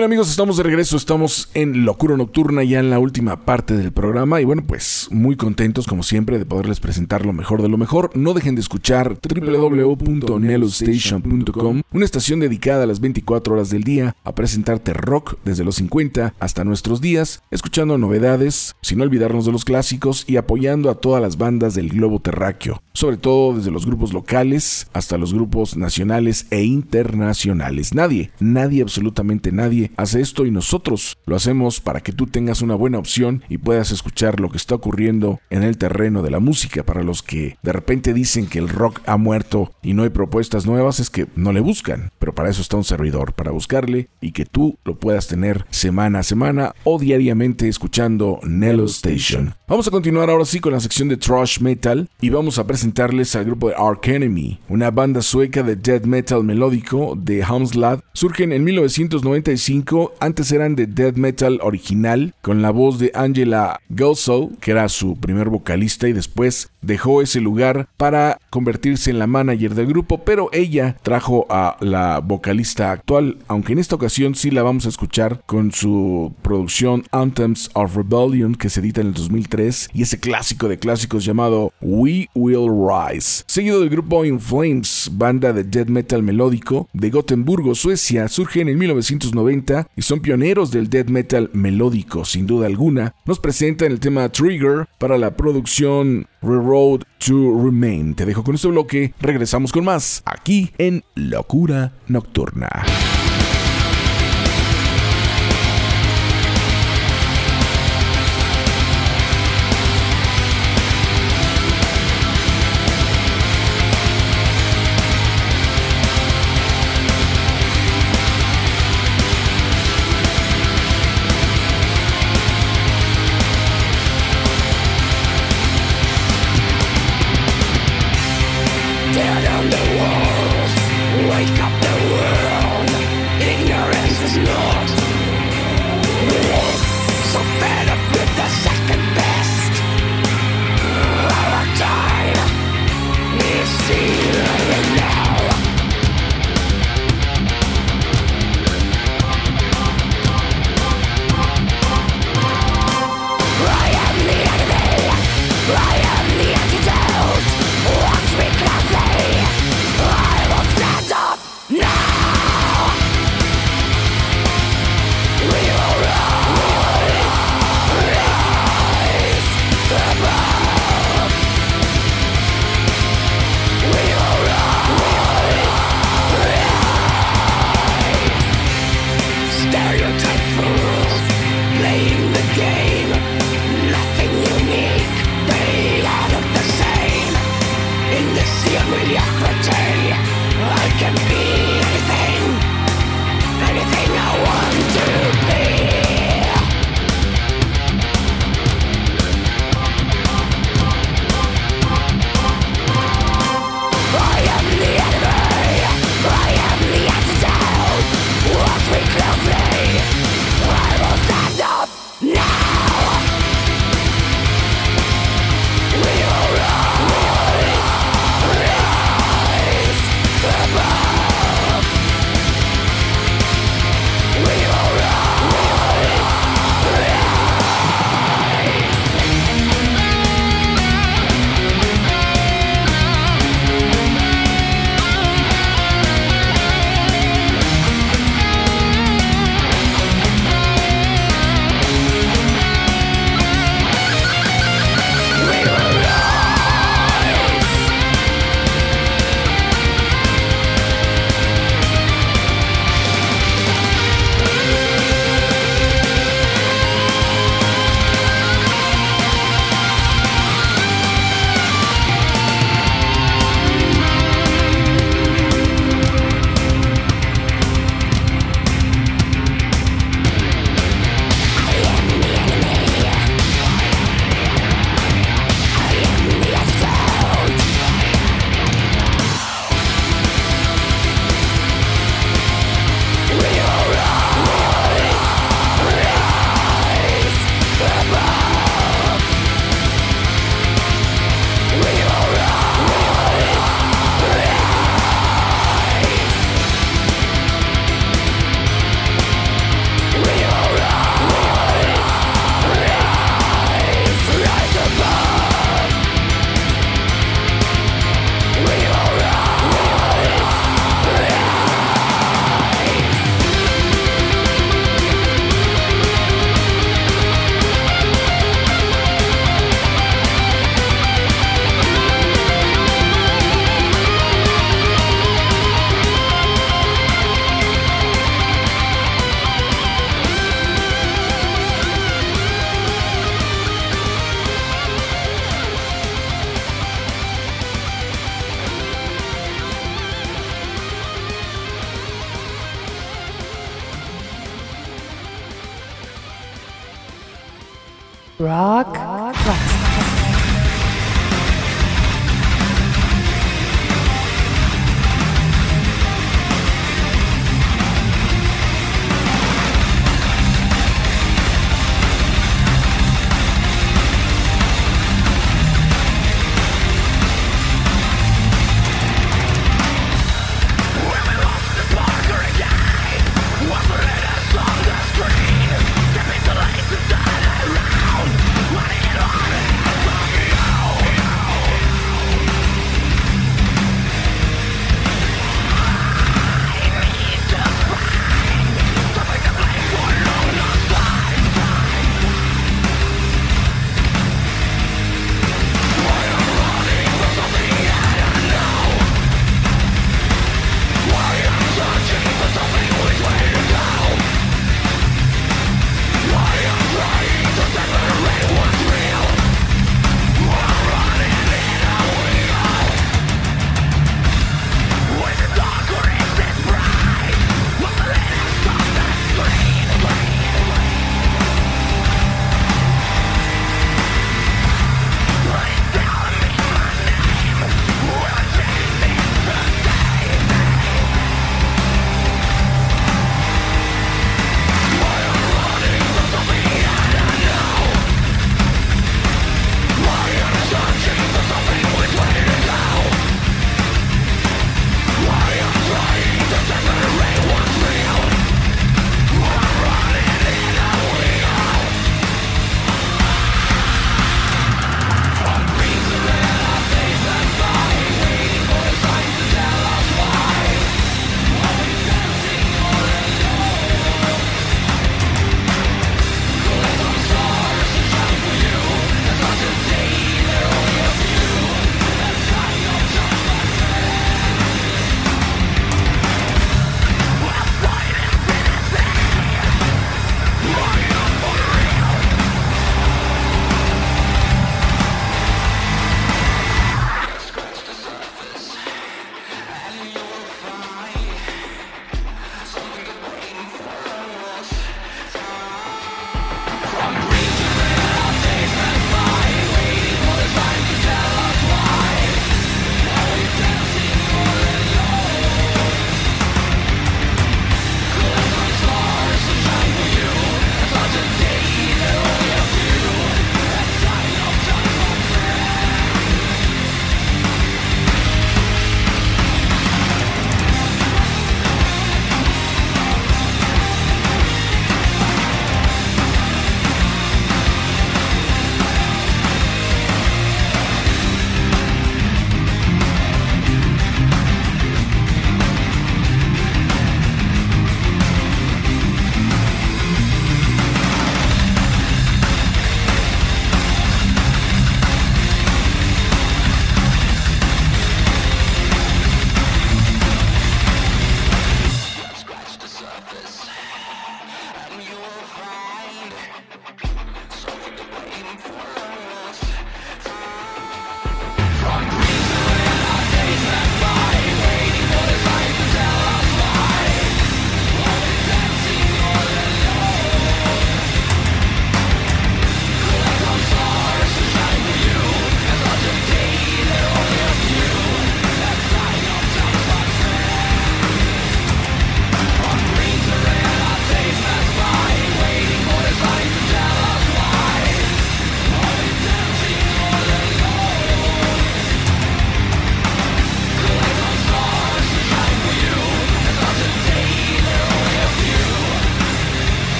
Bien 0.00 0.06
amigos, 0.06 0.30
estamos 0.30 0.56
de 0.56 0.62
regreso, 0.62 0.96
estamos 0.96 1.50
en 1.52 1.84
Locura 1.84 2.16
Nocturna 2.16 2.64
ya 2.64 2.80
en 2.80 2.88
la 2.88 2.98
última 2.98 3.44
parte 3.44 3.76
del 3.76 3.92
programa 3.92 4.40
y 4.40 4.46
bueno 4.46 4.62
pues 4.66 5.08
muy 5.10 5.36
contentos 5.36 5.86
como 5.86 6.02
siempre 6.02 6.38
de 6.38 6.46
poderles 6.46 6.80
presentar 6.80 7.26
lo 7.26 7.34
mejor 7.34 7.60
de 7.60 7.68
lo 7.68 7.76
mejor. 7.76 8.10
No 8.14 8.32
dejen 8.32 8.54
de 8.54 8.62
escuchar 8.62 9.18
www.nelostation.com, 9.20 11.82
una 11.92 12.04
estación 12.06 12.40
dedicada 12.40 12.84
a 12.84 12.86
las 12.86 13.00
24 13.00 13.52
horas 13.52 13.68
del 13.68 13.84
día 13.84 14.16
a 14.24 14.34
presentarte 14.34 14.94
rock 14.94 15.36
desde 15.44 15.64
los 15.64 15.74
50 15.74 16.32
hasta 16.38 16.64
nuestros 16.64 17.02
días, 17.02 17.42
escuchando 17.50 17.98
novedades, 17.98 18.76
sin 18.80 19.02
olvidarnos 19.02 19.44
de 19.44 19.52
los 19.52 19.66
clásicos 19.66 20.24
y 20.26 20.38
apoyando 20.38 20.88
a 20.88 20.94
todas 20.94 21.20
las 21.20 21.36
bandas 21.36 21.74
del 21.74 21.90
globo 21.90 22.20
terráqueo, 22.20 22.82
sobre 22.94 23.18
todo 23.18 23.54
desde 23.54 23.70
los 23.70 23.84
grupos 23.84 24.14
locales 24.14 24.88
hasta 24.94 25.18
los 25.18 25.34
grupos 25.34 25.76
nacionales 25.76 26.46
e 26.50 26.62
internacionales. 26.62 27.94
Nadie, 27.94 28.30
nadie, 28.40 28.80
absolutamente 28.80 29.52
nadie 29.52 29.89
hace 29.96 30.20
esto 30.20 30.46
y 30.46 30.50
nosotros 30.50 31.18
lo 31.26 31.36
hacemos 31.36 31.80
para 31.80 32.00
que 32.00 32.12
tú 32.12 32.26
tengas 32.26 32.62
una 32.62 32.74
buena 32.74 32.98
opción 32.98 33.42
y 33.48 33.58
puedas 33.58 33.90
escuchar 33.90 34.40
lo 34.40 34.50
que 34.50 34.56
está 34.56 34.74
ocurriendo 34.74 35.40
en 35.50 35.62
el 35.62 35.78
terreno 35.78 36.22
de 36.22 36.30
la 36.30 36.40
música. 36.40 36.84
Para 36.84 37.02
los 37.02 37.22
que 37.22 37.56
de 37.62 37.72
repente 37.72 38.14
dicen 38.14 38.46
que 38.46 38.58
el 38.58 38.68
rock 38.68 39.00
ha 39.06 39.16
muerto 39.16 39.72
y 39.82 39.94
no 39.94 40.02
hay 40.02 40.10
propuestas 40.10 40.66
nuevas, 40.66 41.00
es 41.00 41.10
que 41.10 41.26
no 41.36 41.52
le 41.52 41.60
buscan. 41.60 42.10
Pero 42.18 42.34
para 42.34 42.50
eso 42.50 42.62
está 42.62 42.76
un 42.76 42.84
servidor, 42.84 43.32
para 43.32 43.50
buscarle 43.50 44.08
y 44.20 44.32
que 44.32 44.46
tú 44.46 44.78
lo 44.84 44.98
puedas 44.98 45.26
tener 45.26 45.66
semana 45.70 46.20
a 46.20 46.22
semana 46.22 46.74
o 46.84 46.98
diariamente 46.98 47.68
escuchando 47.68 48.40
Nello 48.42 48.84
Station. 48.86 49.54
Vamos 49.68 49.86
a 49.86 49.90
continuar 49.90 50.30
ahora 50.30 50.44
sí 50.44 50.60
con 50.60 50.72
la 50.72 50.80
sección 50.80 51.08
de 51.08 51.16
thrash 51.16 51.60
metal 51.60 52.08
y 52.20 52.30
vamos 52.30 52.58
a 52.58 52.66
presentarles 52.66 53.36
al 53.36 53.44
grupo 53.44 53.68
de 53.68 53.74
Ark 53.76 54.08
Enemy, 54.08 54.58
una 54.68 54.90
banda 54.90 55.22
sueca 55.22 55.62
de 55.62 55.76
death 55.76 56.04
metal 56.04 56.44
melódico 56.44 57.16
de 57.16 57.42
Hamslad. 57.42 58.00
Surgen 58.12 58.52
en 58.52 58.64
1995 58.64 59.79
antes 60.20 60.52
eran 60.52 60.76
de 60.76 60.86
death 60.86 61.16
metal 61.16 61.58
original, 61.62 62.34
con 62.42 62.62
la 62.62 62.70
voz 62.70 62.98
de 62.98 63.10
Angela 63.14 63.80
Goso, 63.88 64.50
que 64.60 64.72
era 64.72 64.88
su 64.88 65.16
primer 65.16 65.48
vocalista, 65.48 66.08
y 66.08 66.12
después 66.12 66.70
dejó 66.82 67.22
ese 67.22 67.40
lugar 67.40 67.88
para 67.96 68.38
convertirse 68.50 69.10
en 69.10 69.18
la 69.18 69.26
manager 69.26 69.74
del 69.74 69.86
grupo, 69.86 70.18
pero 70.24 70.48
ella 70.52 70.96
trajo 71.02 71.46
a 71.50 71.76
la 71.80 72.20
vocalista 72.20 72.90
actual, 72.90 73.38
aunque 73.48 73.72
en 73.72 73.78
esta 73.78 73.96
ocasión 73.96 74.34
sí 74.34 74.50
la 74.50 74.62
vamos 74.62 74.86
a 74.86 74.88
escuchar 74.88 75.42
con 75.46 75.72
su 75.72 76.32
producción 76.42 77.04
Anthems 77.10 77.70
of 77.74 77.96
Rebellion, 77.96 78.54
que 78.54 78.70
se 78.70 78.80
edita 78.80 79.00
en 79.00 79.08
el 79.08 79.14
2003, 79.14 79.90
y 79.92 80.02
ese 80.02 80.18
clásico 80.18 80.68
de 80.68 80.78
clásicos 80.78 81.24
llamado 81.24 81.72
We 81.80 82.28
Will 82.34 82.68
Rise. 82.68 83.44
Seguido 83.46 83.80
del 83.80 83.90
grupo 83.90 84.24
In 84.24 84.40
Flames, 84.40 85.10
banda 85.12 85.52
de 85.52 85.64
death 85.64 85.88
metal 85.88 86.22
melódico 86.22 86.88
de 86.92 87.10
Gotemburgo, 87.10 87.74
Suecia, 87.74 88.28
surge 88.28 88.60
en 88.60 88.68
el 88.68 88.76
1990 88.76 89.69
y 89.96 90.02
son 90.02 90.20
pioneros 90.20 90.70
del 90.70 90.88
death 90.90 91.08
metal 91.08 91.50
melódico, 91.52 92.24
sin 92.24 92.46
duda 92.46 92.66
alguna. 92.66 93.14
Nos 93.24 93.38
presentan 93.38 93.92
el 93.92 94.00
tema 94.00 94.28
Trigger 94.28 94.88
para 94.98 95.18
la 95.18 95.36
producción 95.36 96.26
Railroad 96.42 97.02
to 97.18 97.62
Remain. 97.62 98.14
Te 98.14 98.26
dejo 98.26 98.42
con 98.42 98.54
este 98.54 98.68
bloque, 98.68 99.14
regresamos 99.20 99.72
con 99.72 99.84
más 99.84 100.22
aquí 100.24 100.72
en 100.78 101.04
Locura 101.14 101.92
Nocturna. 102.08 102.70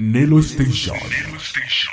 Nelo 0.00 0.40
Station. 0.40 0.94
Nelo 0.94 1.40
Station. 1.40 1.92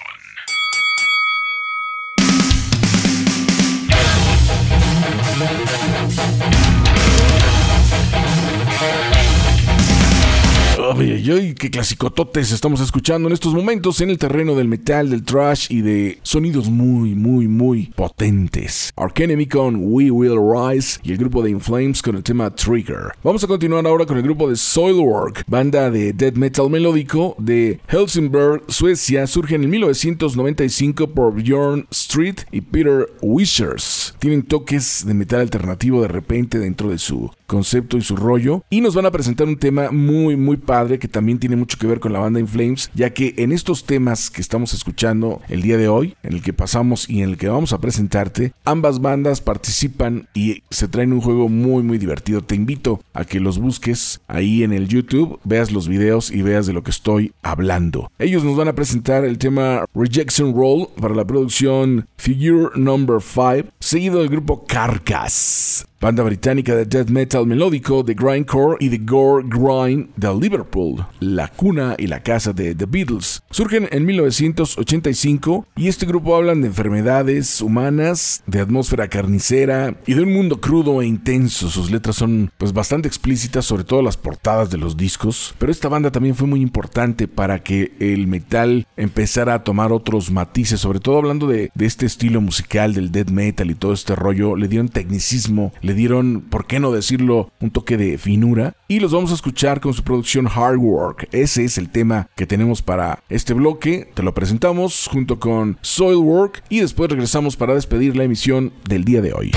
Oh, 10.78 11.02
yeah 11.02 11.15
ay, 11.32 11.40
ay, 11.40 11.54
qué 11.56 11.72
clasicototes 11.72 12.52
estamos 12.52 12.82
escuchando 12.82 13.28
en 13.28 13.34
estos 13.34 13.54
momentos 13.54 14.02
en 14.02 14.10
el 14.10 14.18
terreno 14.18 14.54
del 14.56 14.68
metal, 14.68 15.10
del 15.10 15.24
trash 15.24 15.68
y 15.70 15.82
de 15.82 16.20
sonidos 16.22 16.70
muy, 16.70 17.16
muy, 17.16 17.48
muy 17.48 17.88
potentes. 17.96 18.92
Ark 18.96 19.20
Enemy 19.20 19.48
con 19.48 19.76
We 19.78 20.12
Will 20.12 20.38
Rise 20.38 21.00
y 21.04 21.12
el 21.12 21.18
grupo 21.18 21.42
de 21.42 21.50
Inflames 21.50 22.02
con 22.02 22.16
el 22.16 22.24
tema 22.24 22.54
Trigger. 22.54 23.14
Vamos 23.24 23.44
a 23.44 23.48
continuar 23.48 23.86
ahora 23.88 24.06
con 24.06 24.18
el 24.18 24.24
grupo 24.24 24.50
de 24.50 24.56
Soilwork, 24.56 25.44
banda 25.48 25.90
de 25.90 26.14
death 26.14 26.36
metal 26.36 26.70
melódico 26.70 27.36
de 27.40 27.80
Helsingborg, 27.88 28.64
Suecia. 28.68 29.26
Surge 29.26 29.56
en 29.56 29.70
1995 29.70 31.08
por 31.08 31.34
Bjorn 31.34 31.88
Street 31.92 32.42
y 32.52 32.62
Peter 32.62 33.08
Wishers. 33.22 34.16
Tienen 34.20 34.44
toques 34.44 35.04
de 35.06 35.14
metal 35.14 35.42
alternativo 35.42 36.02
de 36.02 36.08
repente 36.08 36.60
dentro 36.60 36.90
de 36.90 36.98
su 36.98 37.32
concepto 37.48 37.98
y 37.98 38.02
su 38.02 38.16
rollo 38.16 38.64
y 38.70 38.82
nos 38.82 38.96
van 38.96 39.06
a 39.06 39.12
presentar 39.12 39.48
un 39.48 39.58
tema 39.58 39.92
muy 39.92 40.36
muy 40.36 40.58
padre 40.58 41.00
que 41.00 41.08
también 41.16 41.40
tiene 41.40 41.56
mucho 41.56 41.78
que 41.78 41.88
ver 41.88 42.02
con 42.02 42.12
la 42.12 42.20
banda 42.20 42.42
In 42.42 42.48
Flames 42.50 42.92
ya 42.94 43.12
que 43.12 43.36
en 43.38 43.54
estos 43.54 43.86
temas 43.86 44.30
que 44.30 44.42
estamos 44.42 44.74
escuchando 44.74 45.42
el 45.48 45.62
día 45.62 45.78
de 45.78 45.88
hoy 45.88 46.14
en 46.24 46.34
el 46.34 46.42
que 46.42 46.52
pasamos 46.52 47.10
y 47.10 47.22
en 47.22 47.30
el 47.30 47.38
que 47.38 47.48
vamos 47.48 47.72
a 47.72 47.80
presentarte 47.80 48.52
ambas 48.66 49.00
bandas 49.00 49.40
participan 49.40 50.28
y 50.34 50.62
se 50.70 50.90
traen 50.90 51.14
un 51.14 51.22
juego 51.22 51.48
muy 51.48 51.84
muy 51.84 52.00
divertido. 52.00 52.42
Te 52.42 52.56
invito 52.56 53.00
a 53.14 53.24
que 53.24 53.40
los 53.40 53.60
busques 53.60 54.20
ahí 54.28 54.64
en 54.64 54.74
el 54.74 54.90
YouTube 54.90 55.40
veas 55.46 55.72
los 55.72 55.88
videos 55.88 56.32
y 56.32 56.42
veas 56.42 56.66
de 56.66 56.74
lo 56.74 56.84
que 56.84 56.92
estoy 56.92 57.32
hablando. 57.42 58.12
Ellos 58.20 58.44
nos 58.44 58.58
van 58.58 58.68
a 58.68 58.76
presentar 58.76 59.24
el 59.24 59.38
tema 59.38 59.86
Rejection 59.96 60.54
Roll 60.54 60.90
para 61.00 61.16
la 61.16 61.24
producción 61.24 62.10
Figure 62.18 62.72
Number 62.76 63.22
5 63.22 63.70
seguido 63.80 64.20
del 64.20 64.28
grupo 64.28 64.66
Carcass 64.66 65.88
banda 66.00 66.24
británica 66.24 66.76
de 66.76 66.86
death 66.86 67.10
metal 67.10 67.48
melódico, 67.48 68.04
de 68.04 68.14
grindcore 68.14 68.78
y 68.80 68.90
de 68.90 68.98
gore 69.00 69.46
grind 69.48 70.10
de 70.16 70.34
Liverpool, 70.36 71.06
la 71.20 71.48
cuna 71.48 71.96
y 71.98 72.08
la 72.08 72.22
casa 72.22 72.54
de 72.54 72.76
The 72.76 72.86
Beatles. 72.86 73.42
Surgen 73.50 73.88
en 73.92 74.06
1985 74.06 75.68
y 75.76 75.88
este 75.88 76.06
grupo 76.06 76.36
hablan 76.36 76.62
de 76.62 76.68
enfermedades 76.68 77.62
humanas, 77.62 78.44
de 78.46 78.60
atmósfera 78.60 79.08
carnicera 79.08 79.96
y 80.06 80.14
de 80.14 80.24
un 80.24 80.34
mundo 80.34 80.60
crudo 80.60 81.02
e 81.02 81.08
intenso. 81.08 81.70
Sus 81.70 81.92
letras 81.92 82.18
son 82.18 82.52
pues 82.58 82.74
bastante 82.74 83.08
explícitas, 83.08 83.66
sobre 83.66 83.84
todo 83.84 84.02
las 84.02 84.18
portadas 84.18 84.70
de 84.70 84.78
los 84.78 84.98
discos, 84.98 85.56
pero 85.58 85.72
esta 85.72 85.90
banda 85.90 86.12
también 86.12 86.36
fue 86.36 86.48
muy 86.48 86.62
importante 86.62 87.28
para 87.28 87.64
que 87.64 87.94
el 88.00 88.28
metal 88.28 88.86
empezara 88.98 89.54
a 89.54 89.64
tomar 89.64 89.92
otros 89.92 90.32
matices, 90.32 90.80
sobre 90.80 91.00
todo 91.00 91.18
hablando 91.18 91.48
de, 91.48 91.72
de 91.74 91.86
este 91.86 92.06
estilo 92.06 92.42
musical 92.42 92.94
del 92.94 93.12
death 93.12 93.30
metal 93.30 93.72
y 93.72 93.76
todo 93.76 93.94
este 93.94 94.16
rollo, 94.16 94.56
le 94.56 94.68
dieron 94.68 94.90
tecnicismo, 94.90 95.74
le 95.86 95.94
dieron, 95.94 96.42
por 96.42 96.66
qué 96.66 96.80
no 96.80 96.92
decirlo, 96.92 97.52
un 97.62 97.70
toque 97.70 97.96
de 97.96 98.18
finura. 98.18 98.76
Y 98.88 99.00
los 99.00 99.12
vamos 99.12 99.30
a 99.30 99.36
escuchar 99.36 99.82
con 99.82 99.94
su 99.94 100.04
producción 100.04 100.48
Hard 100.48 100.78
Work. 100.78 101.30
Ese 101.32 101.64
es 101.64 101.78
el 101.78 101.90
tema 101.90 102.28
que 102.36 102.48
tenemos 102.48 102.82
para 102.82 103.20
este 103.30 103.54
bloque. 103.54 104.10
Te 104.16 104.24
lo 104.24 104.34
presentamos 104.34 105.08
junto 105.08 105.40
con 105.40 105.78
Soilwork 105.82 106.64
y 106.70 106.80
después 106.80 107.12
regresamos 107.12 107.56
para 107.56 107.76
despedir 107.76 108.18
la 108.18 108.24
emisión 108.24 108.74
del 108.90 109.06
día 109.06 109.22
de 109.22 109.34
hoy. 109.34 109.52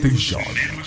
Station. 0.00 0.79